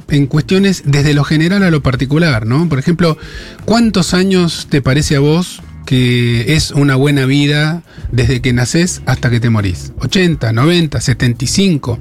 en 0.10 0.28
cuestiones 0.28 0.84
desde 0.86 1.14
lo 1.14 1.24
general 1.24 1.64
a 1.64 1.72
lo 1.72 1.82
particular, 1.82 2.46
¿no? 2.46 2.68
Por 2.68 2.80
ejemplo, 2.80 3.18
¿cuántos 3.66 4.14
años 4.14 4.68
te 4.70 4.82
parece 4.82 5.16
a 5.16 5.20
vos 5.20 5.62
que 5.86 6.54
es 6.56 6.72
una 6.72 6.96
buena 6.96 7.26
vida 7.26 7.84
desde 8.12 8.42
que 8.42 8.54
naces 8.54 9.02
hasta 9.06 9.30
que 9.30 9.40
te 9.40 9.50
morís? 9.50 9.94
¿80, 10.00 10.54
90, 10.54 11.02
75? 11.02 12.00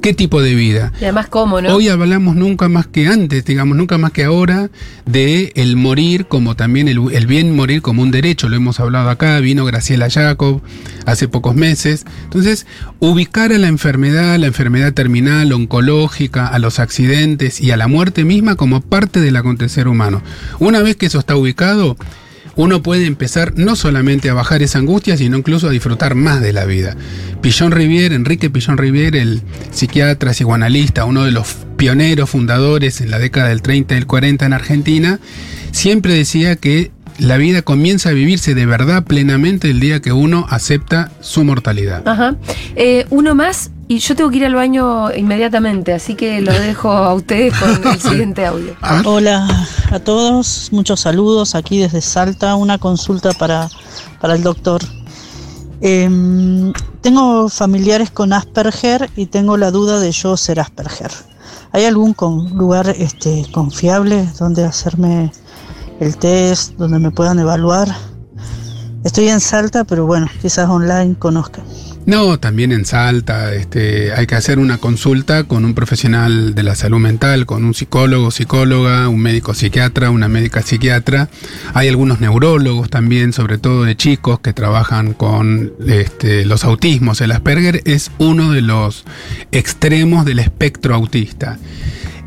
¿Qué 0.00 0.14
tipo 0.14 0.40
de 0.40 0.54
vida? 0.54 0.92
Y 1.00 1.04
además, 1.04 1.28
¿cómo, 1.28 1.60
no? 1.60 1.74
Hoy 1.74 1.88
hablamos 1.88 2.36
nunca 2.36 2.68
más 2.68 2.86
que 2.86 3.08
antes, 3.08 3.44
digamos, 3.44 3.76
nunca 3.76 3.98
más 3.98 4.12
que 4.12 4.24
ahora, 4.24 4.70
de 5.06 5.52
el 5.56 5.76
morir 5.76 6.26
como 6.26 6.54
también 6.54 6.88
el, 6.88 7.00
el 7.12 7.26
bien 7.26 7.54
morir 7.54 7.82
como 7.82 8.02
un 8.02 8.10
derecho. 8.10 8.48
Lo 8.48 8.56
hemos 8.56 8.80
hablado 8.80 9.10
acá, 9.10 9.38
vino 9.40 9.64
Graciela 9.64 10.08
Jacob 10.08 10.62
hace 11.06 11.28
pocos 11.28 11.54
meses. 11.54 12.04
Entonces, 12.24 12.66
ubicar 13.00 13.52
a 13.52 13.58
la 13.58 13.68
enfermedad, 13.68 14.38
la 14.38 14.46
enfermedad 14.46 14.92
terminal, 14.92 15.52
oncológica, 15.52 16.46
a 16.46 16.58
los 16.58 16.78
accidentes 16.78 17.60
y 17.60 17.70
a 17.70 17.76
la 17.76 17.88
muerte 17.88 18.24
misma 18.24 18.56
como 18.56 18.80
parte 18.80 19.20
del 19.20 19.36
acontecer 19.36 19.88
humano. 19.88 20.22
Una 20.58 20.82
vez 20.82 20.96
que 20.96 21.06
eso 21.06 21.18
está 21.18 21.36
ubicado, 21.36 21.96
uno 22.58 22.82
puede 22.82 23.06
empezar 23.06 23.52
no 23.56 23.76
solamente 23.76 24.28
a 24.28 24.34
bajar 24.34 24.62
esa 24.62 24.80
angustia, 24.80 25.16
sino 25.16 25.38
incluso 25.38 25.68
a 25.68 25.70
disfrutar 25.70 26.16
más 26.16 26.40
de 26.40 26.52
la 26.52 26.64
vida. 26.64 26.96
Pillon 27.40 27.70
Rivière, 27.70 28.14
Enrique 28.14 28.50
Pillon 28.50 28.76
Rivière, 28.76 29.14
el 29.14 29.42
psiquiatra 29.70 30.32
psicoanalista, 30.32 31.04
uno 31.04 31.24
de 31.24 31.30
los 31.30 31.46
pioneros 31.76 32.28
fundadores 32.28 33.00
en 33.00 33.12
la 33.12 33.20
década 33.20 33.50
del 33.50 33.62
30 33.62 33.94
y 33.94 33.98
del 33.98 34.06
40 34.08 34.46
en 34.46 34.52
Argentina, 34.52 35.20
siempre 35.70 36.14
decía 36.14 36.56
que 36.56 36.90
la 37.20 37.36
vida 37.36 37.62
comienza 37.62 38.08
a 38.08 38.12
vivirse 38.12 38.56
de 38.56 38.66
verdad 38.66 39.04
plenamente 39.04 39.70
el 39.70 39.78
día 39.78 40.00
que 40.00 40.10
uno 40.10 40.44
acepta 40.50 41.12
su 41.20 41.44
mortalidad. 41.44 42.06
Ajá. 42.08 42.34
Eh, 42.74 43.06
uno 43.10 43.36
más 43.36 43.70
y 43.88 43.98
yo 44.00 44.14
tengo 44.14 44.30
que 44.30 44.36
ir 44.36 44.44
al 44.44 44.54
baño 44.54 45.10
inmediatamente, 45.14 45.94
así 45.94 46.14
que 46.14 46.40
lo 46.42 46.52
dejo 46.52 46.90
a 46.92 47.14
ustedes 47.14 47.54
con 47.58 47.70
el 47.92 48.00
siguiente 48.00 48.44
audio. 48.44 48.74
Hola 49.04 49.48
a 49.90 49.98
todos, 49.98 50.68
muchos 50.72 51.00
saludos 51.00 51.54
aquí 51.54 51.78
desde 51.78 52.00
Salta. 52.02 52.54
Una 52.54 52.76
consulta 52.78 53.32
para, 53.32 53.68
para 54.20 54.34
el 54.34 54.42
doctor. 54.42 54.82
Em, 55.80 56.72
tengo 57.00 57.48
familiares 57.48 58.10
con 58.10 58.32
Asperger 58.32 59.08
y 59.16 59.26
tengo 59.26 59.56
la 59.56 59.70
duda 59.70 60.00
de 60.00 60.12
yo 60.12 60.36
ser 60.36 60.60
Asperger. 60.60 61.10
¿Hay 61.72 61.84
algún 61.84 62.12
con- 62.14 62.56
lugar 62.58 62.88
este, 62.98 63.46
confiable 63.52 64.28
donde 64.38 64.64
hacerme 64.64 65.32
el 66.00 66.16
test, 66.16 66.72
donde 66.76 66.98
me 66.98 67.10
puedan 67.10 67.38
evaluar? 67.38 67.88
Estoy 69.04 69.28
en 69.28 69.40
Salta, 69.40 69.84
pero 69.84 70.04
bueno, 70.04 70.26
quizás 70.42 70.68
online 70.68 71.14
conozcan. 71.18 71.64
No, 72.08 72.40
también 72.40 72.72
en 72.72 72.86
Salta, 72.86 73.52
este, 73.52 74.14
hay 74.14 74.26
que 74.26 74.34
hacer 74.34 74.58
una 74.58 74.78
consulta 74.78 75.44
con 75.44 75.66
un 75.66 75.74
profesional 75.74 76.54
de 76.54 76.62
la 76.62 76.74
salud 76.74 76.98
mental, 76.98 77.44
con 77.44 77.66
un 77.66 77.74
psicólogo, 77.74 78.30
psicóloga, 78.30 79.10
un 79.10 79.20
médico 79.20 79.52
psiquiatra, 79.52 80.08
una 80.08 80.26
médica 80.26 80.62
psiquiatra. 80.62 81.28
Hay 81.74 81.86
algunos 81.86 82.18
neurólogos 82.18 82.88
también, 82.88 83.34
sobre 83.34 83.58
todo 83.58 83.84
de 83.84 83.94
chicos, 83.94 84.40
que 84.40 84.54
trabajan 84.54 85.12
con 85.12 85.74
este, 85.86 86.46
los 86.46 86.64
autismos. 86.64 87.20
El 87.20 87.30
Asperger 87.30 87.82
es 87.84 88.10
uno 88.16 88.52
de 88.52 88.62
los 88.62 89.04
extremos 89.52 90.24
del 90.24 90.38
espectro 90.38 90.94
autista. 90.94 91.58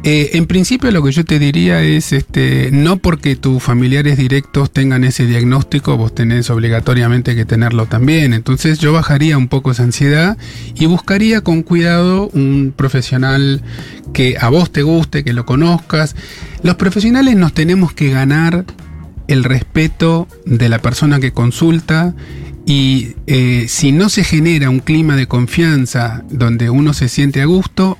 Eh, 0.03 0.31
en 0.33 0.47
principio 0.47 0.89
lo 0.89 1.03
que 1.03 1.11
yo 1.11 1.23
te 1.23 1.37
diría 1.37 1.83
es, 1.83 2.11
este, 2.11 2.69
no 2.71 2.97
porque 2.97 3.35
tus 3.35 3.61
familiares 3.61 4.17
directos 4.17 4.71
tengan 4.71 5.03
ese 5.03 5.27
diagnóstico, 5.27 5.95
vos 5.95 6.15
tenés 6.15 6.49
obligatoriamente 6.49 7.35
que 7.35 7.45
tenerlo 7.45 7.85
también. 7.85 8.33
Entonces 8.33 8.79
yo 8.79 8.93
bajaría 8.93 9.37
un 9.37 9.47
poco 9.47 9.71
esa 9.71 9.83
ansiedad 9.83 10.37
y 10.73 10.87
buscaría 10.87 11.41
con 11.41 11.61
cuidado 11.61 12.29
un 12.33 12.73
profesional 12.75 13.61
que 14.11 14.37
a 14.39 14.49
vos 14.49 14.71
te 14.71 14.81
guste, 14.81 15.23
que 15.23 15.33
lo 15.33 15.45
conozcas. 15.45 16.15
Los 16.63 16.75
profesionales 16.75 17.35
nos 17.35 17.53
tenemos 17.53 17.93
que 17.93 18.09
ganar 18.09 18.65
el 19.27 19.43
respeto 19.43 20.27
de 20.45 20.67
la 20.67 20.79
persona 20.79 21.19
que 21.19 21.31
consulta 21.31 22.15
y 22.65 23.15
eh, 23.27 23.65
si 23.67 23.91
no 23.91 24.09
se 24.09 24.23
genera 24.23 24.69
un 24.69 24.79
clima 24.79 25.15
de 25.15 25.27
confianza 25.27 26.23
donde 26.29 26.69
uno 26.71 26.93
se 26.93 27.07
siente 27.07 27.41
a 27.41 27.45
gusto, 27.45 27.97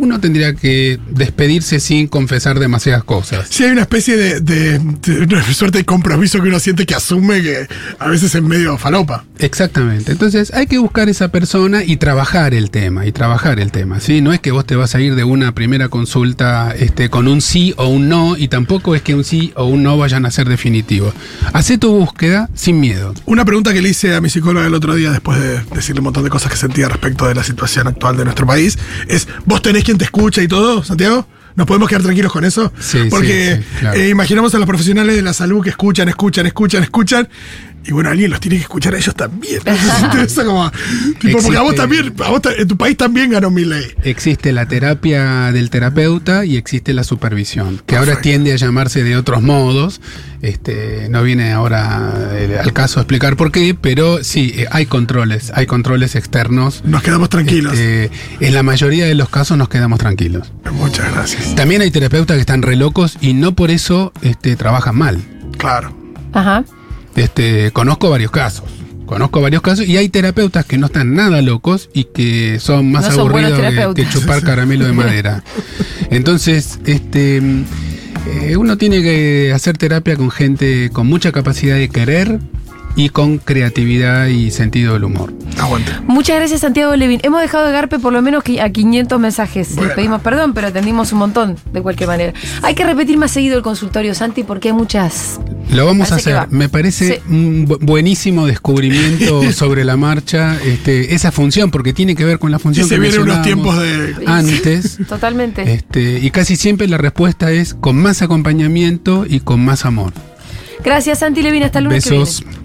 uno 0.00 0.20
tendría 0.20 0.54
que 0.54 0.98
despedirse 1.10 1.80
sin 1.80 2.06
confesar 2.08 2.58
demasiadas 2.58 3.04
cosas. 3.04 3.46
Sí, 3.50 3.64
hay 3.64 3.72
una 3.72 3.82
especie 3.82 4.16
de, 4.16 4.40
de- 4.40 4.78
de 4.78 5.24
una 5.34 5.42
suerte 5.52 5.78
de 5.78 5.84
compromiso 5.84 6.40
que 6.42 6.48
uno 6.48 6.60
siente 6.60 6.86
que 6.86 6.94
asume 6.94 7.42
que 7.42 7.66
a 7.98 8.08
veces 8.08 8.34
es 8.34 8.42
medio 8.42 8.78
falopa. 8.78 9.24
Exactamente. 9.38 10.12
Entonces 10.12 10.52
hay 10.54 10.66
que 10.66 10.78
buscar 10.78 11.08
esa 11.08 11.28
persona 11.28 11.82
y 11.84 11.96
trabajar 11.96 12.54
el 12.54 12.70
tema, 12.70 13.06
y 13.06 13.12
trabajar 13.12 13.60
el 13.60 13.72
tema. 13.72 14.00
¿sí? 14.00 14.20
No 14.20 14.32
es 14.32 14.40
que 14.40 14.50
vos 14.52 14.64
te 14.64 14.76
vas 14.76 14.94
a 14.94 15.00
ir 15.00 15.14
de 15.14 15.24
una 15.24 15.52
primera 15.54 15.88
consulta 15.88 16.74
este, 16.78 17.10
con 17.10 17.26
un 17.28 17.40
sí 17.40 17.74
o 17.76 17.88
un 17.88 18.08
no, 18.08 18.36
y 18.36 18.48
tampoco 18.48 18.94
es 18.94 19.02
que 19.02 19.14
un 19.14 19.24
sí 19.24 19.52
o 19.56 19.64
un 19.66 19.82
no 19.82 19.96
vayan 19.98 20.26
a 20.26 20.30
ser 20.30 20.48
definitivos. 20.48 21.14
Hacé 21.52 21.78
tu 21.78 21.90
búsqueda 21.92 22.48
sin 22.54 22.80
miedo. 22.80 23.14
Una 23.26 23.44
pregunta 23.44 23.72
que 23.72 23.82
le 23.82 23.88
hice 23.90 24.14
a 24.14 24.20
mi 24.20 24.30
psicóloga 24.30 24.66
el 24.66 24.74
otro 24.74 24.94
día, 24.94 25.10
después 25.10 25.40
de 25.40 25.60
decirle 25.74 26.00
un 26.00 26.04
montón 26.04 26.24
de 26.24 26.30
cosas 26.30 26.50
que 26.52 26.56
sentía 26.58 26.88
respecto 26.88 27.26
de 27.26 27.34
la 27.34 27.42
situación 27.44 27.86
actual 27.88 28.16
de 28.16 28.24
nuestro 28.24 28.46
país, 28.46 28.78
es: 29.08 29.26
¿vos 29.44 29.62
tenés 29.62 29.84
quien 29.88 29.96
te 29.96 30.04
escucha 30.04 30.42
y 30.42 30.48
todo, 30.48 30.84
Santiago? 30.84 31.26
¿Nos 31.56 31.66
podemos 31.66 31.88
quedar 31.88 32.02
tranquilos 32.02 32.30
con 32.30 32.44
eso? 32.44 32.70
Sí, 32.78 32.98
Porque 33.08 33.56
sí, 33.56 33.62
sí, 33.62 33.78
claro. 33.80 33.98
eh, 33.98 34.10
imaginamos 34.10 34.54
a 34.54 34.58
los 34.58 34.66
profesionales 34.68 35.16
de 35.16 35.22
la 35.22 35.32
salud 35.32 35.62
que 35.64 35.70
escuchan, 35.70 36.06
escuchan, 36.10 36.44
escuchan, 36.46 36.82
escuchan. 36.82 37.26
Y 37.88 37.92
bueno, 37.92 38.10
alguien 38.10 38.30
los 38.30 38.38
tiene 38.38 38.58
que 38.58 38.64
escuchar 38.64 38.94
a 38.94 38.98
ellos 38.98 39.14
también. 39.14 39.62
Como, 40.36 40.70
tipo, 41.18 41.38
porque 41.40 41.56
a 41.56 41.62
vos 41.62 41.74
también, 41.74 42.12
a 42.22 42.28
vos 42.28 42.42
en 42.58 42.68
tu 42.68 42.76
país 42.76 42.98
también 42.98 43.30
ganó 43.30 43.50
mi 43.50 43.64
ley. 43.64 43.82
Existe 44.02 44.52
la 44.52 44.68
terapia 44.68 45.52
del 45.52 45.70
terapeuta 45.70 46.44
y 46.44 46.58
existe 46.58 46.92
la 46.92 47.02
supervisión, 47.02 47.80
que 47.86 47.96
ahora 47.96 48.20
tiende 48.20 48.52
a 48.52 48.56
llamarse 48.56 49.02
de 49.04 49.16
otros 49.16 49.42
modos. 49.42 50.02
Este, 50.42 51.08
no 51.08 51.22
viene 51.22 51.50
ahora 51.52 52.12
eh, 52.32 52.58
al 52.62 52.74
caso 52.74 53.00
explicar 53.00 53.36
por 53.36 53.50
qué, 53.50 53.74
pero 53.74 54.22
sí, 54.22 54.52
eh, 54.54 54.66
hay 54.70 54.84
controles, 54.84 55.50
hay 55.54 55.64
controles 55.64 56.14
externos. 56.14 56.82
Nos 56.84 57.02
quedamos 57.02 57.30
tranquilos. 57.30 57.72
Este, 57.72 58.10
en 58.40 58.52
la 58.52 58.62
mayoría 58.62 59.06
de 59.06 59.14
los 59.14 59.30
casos 59.30 59.56
nos 59.56 59.70
quedamos 59.70 59.98
tranquilos. 59.98 60.52
Muchas 60.72 61.10
gracias. 61.10 61.54
También 61.54 61.80
hay 61.80 61.90
terapeutas 61.90 62.34
que 62.34 62.42
están 62.42 62.60
re 62.60 62.76
locos 62.76 63.16
y 63.22 63.32
no 63.32 63.54
por 63.54 63.70
eso 63.70 64.12
este, 64.20 64.56
trabajan 64.56 64.94
mal. 64.94 65.22
Claro. 65.56 65.96
Ajá. 66.34 66.64
Este, 67.18 67.70
conozco 67.72 68.10
varios 68.10 68.30
casos. 68.30 68.64
Conozco 69.06 69.40
varios 69.40 69.62
casos 69.62 69.86
y 69.86 69.96
hay 69.96 70.08
terapeutas 70.10 70.66
que 70.66 70.76
no 70.76 70.86
están 70.86 71.14
nada 71.14 71.40
locos 71.40 71.88
y 71.94 72.04
que 72.04 72.60
son 72.60 72.92
más 72.92 73.08
No 73.08 73.12
son 73.14 73.32
buenos 73.32 73.52
aburridos 73.52 73.94
que- 73.94 74.08
chupar 74.08 74.42
caramelo 74.42 74.84
de 74.86 74.92
madera. 74.92 75.42
Entonces, 76.10 76.78
este, 76.84 77.38
eh, 77.38 78.56
uno 78.58 78.76
tiene 78.76 79.02
que 79.02 79.52
hacer 79.54 79.78
terapia 79.78 80.16
con 80.16 80.30
gente 80.30 80.90
con 80.92 81.06
mucha 81.06 81.32
capacidad 81.32 81.76
de 81.76 81.88
querer 81.88 82.38
y 82.96 83.10
con 83.10 83.38
creatividad 83.38 84.26
y 84.26 84.50
sentido 84.50 84.94
del 84.94 85.04
humor. 85.04 85.32
Aguante. 85.58 85.92
Muchas 86.06 86.36
gracias, 86.36 86.60
Santiago 86.62 86.94
Levin. 86.96 87.20
Hemos 87.22 87.40
dejado 87.40 87.66
de 87.66 87.72
Garpe 87.72 87.98
por 87.98 88.12
lo 88.12 88.22
menos 88.22 88.42
a 88.60 88.70
500 88.70 89.20
mensajes. 89.20 89.68
Bueno. 89.74 89.88
Les 89.88 89.94
pedimos 89.96 90.20
perdón, 90.22 90.52
pero 90.54 90.66
atendimos 90.68 91.12
un 91.12 91.18
montón, 91.20 91.56
de 91.72 91.80
cualquier 91.82 92.08
manera. 92.08 92.32
Hay 92.62 92.74
que 92.74 92.84
repetir 92.84 93.16
más 93.18 93.30
seguido 93.30 93.56
el 93.56 93.62
consultorio, 93.62 94.14
Santi, 94.14 94.42
porque 94.42 94.68
hay 94.68 94.74
muchas. 94.74 95.40
Lo 95.70 95.84
vamos 95.86 96.08
Parece 96.08 96.30
que 96.30 96.34
a 96.34 96.36
va. 96.38 96.42
hacer. 96.44 96.54
Me 96.56 96.68
parece 96.68 97.14
Sí. 97.16 97.32
un 97.32 97.66
bu- 97.68 97.78
buenísimo 97.80 98.46
descubrimiento 98.46 99.42
sobre 99.52 99.84
la 99.84 99.96
marcha, 99.96 100.58
este, 100.64 101.14
esa 101.14 101.30
función, 101.30 101.70
porque 101.70 101.92
tiene 101.92 102.14
que 102.16 102.24
ver 102.24 102.38
con 102.38 102.50
la 102.50 102.56
Y 102.56 102.60
función 102.60 102.88
se 102.88 102.94
que 102.96 103.00
vienen 103.00 103.20
unos 103.22 103.42
tiempos 103.42 103.78
de. 103.78 104.14
antes. 104.26 104.98
Totalmente. 105.08 105.72
Este, 105.72 106.18
y 106.20 106.30
casi 106.30 106.56
siempre 106.56 106.88
la 106.88 106.96
respuesta 106.98 107.50
es 107.52 107.74
con 107.74 107.96
más 107.96 108.22
acompañamiento 108.22 109.24
y 109.28 109.40
con 109.40 109.64
más 109.64 109.84
amor. 109.84 110.12
Gracias, 110.84 111.18
Santi 111.18 111.42
Levin. 111.42 111.64
Hasta 111.64 111.78
el 111.80 111.86
lunes 111.86 112.04
que 112.04 112.10
Besos. 112.18 112.40
viene. 112.44 112.58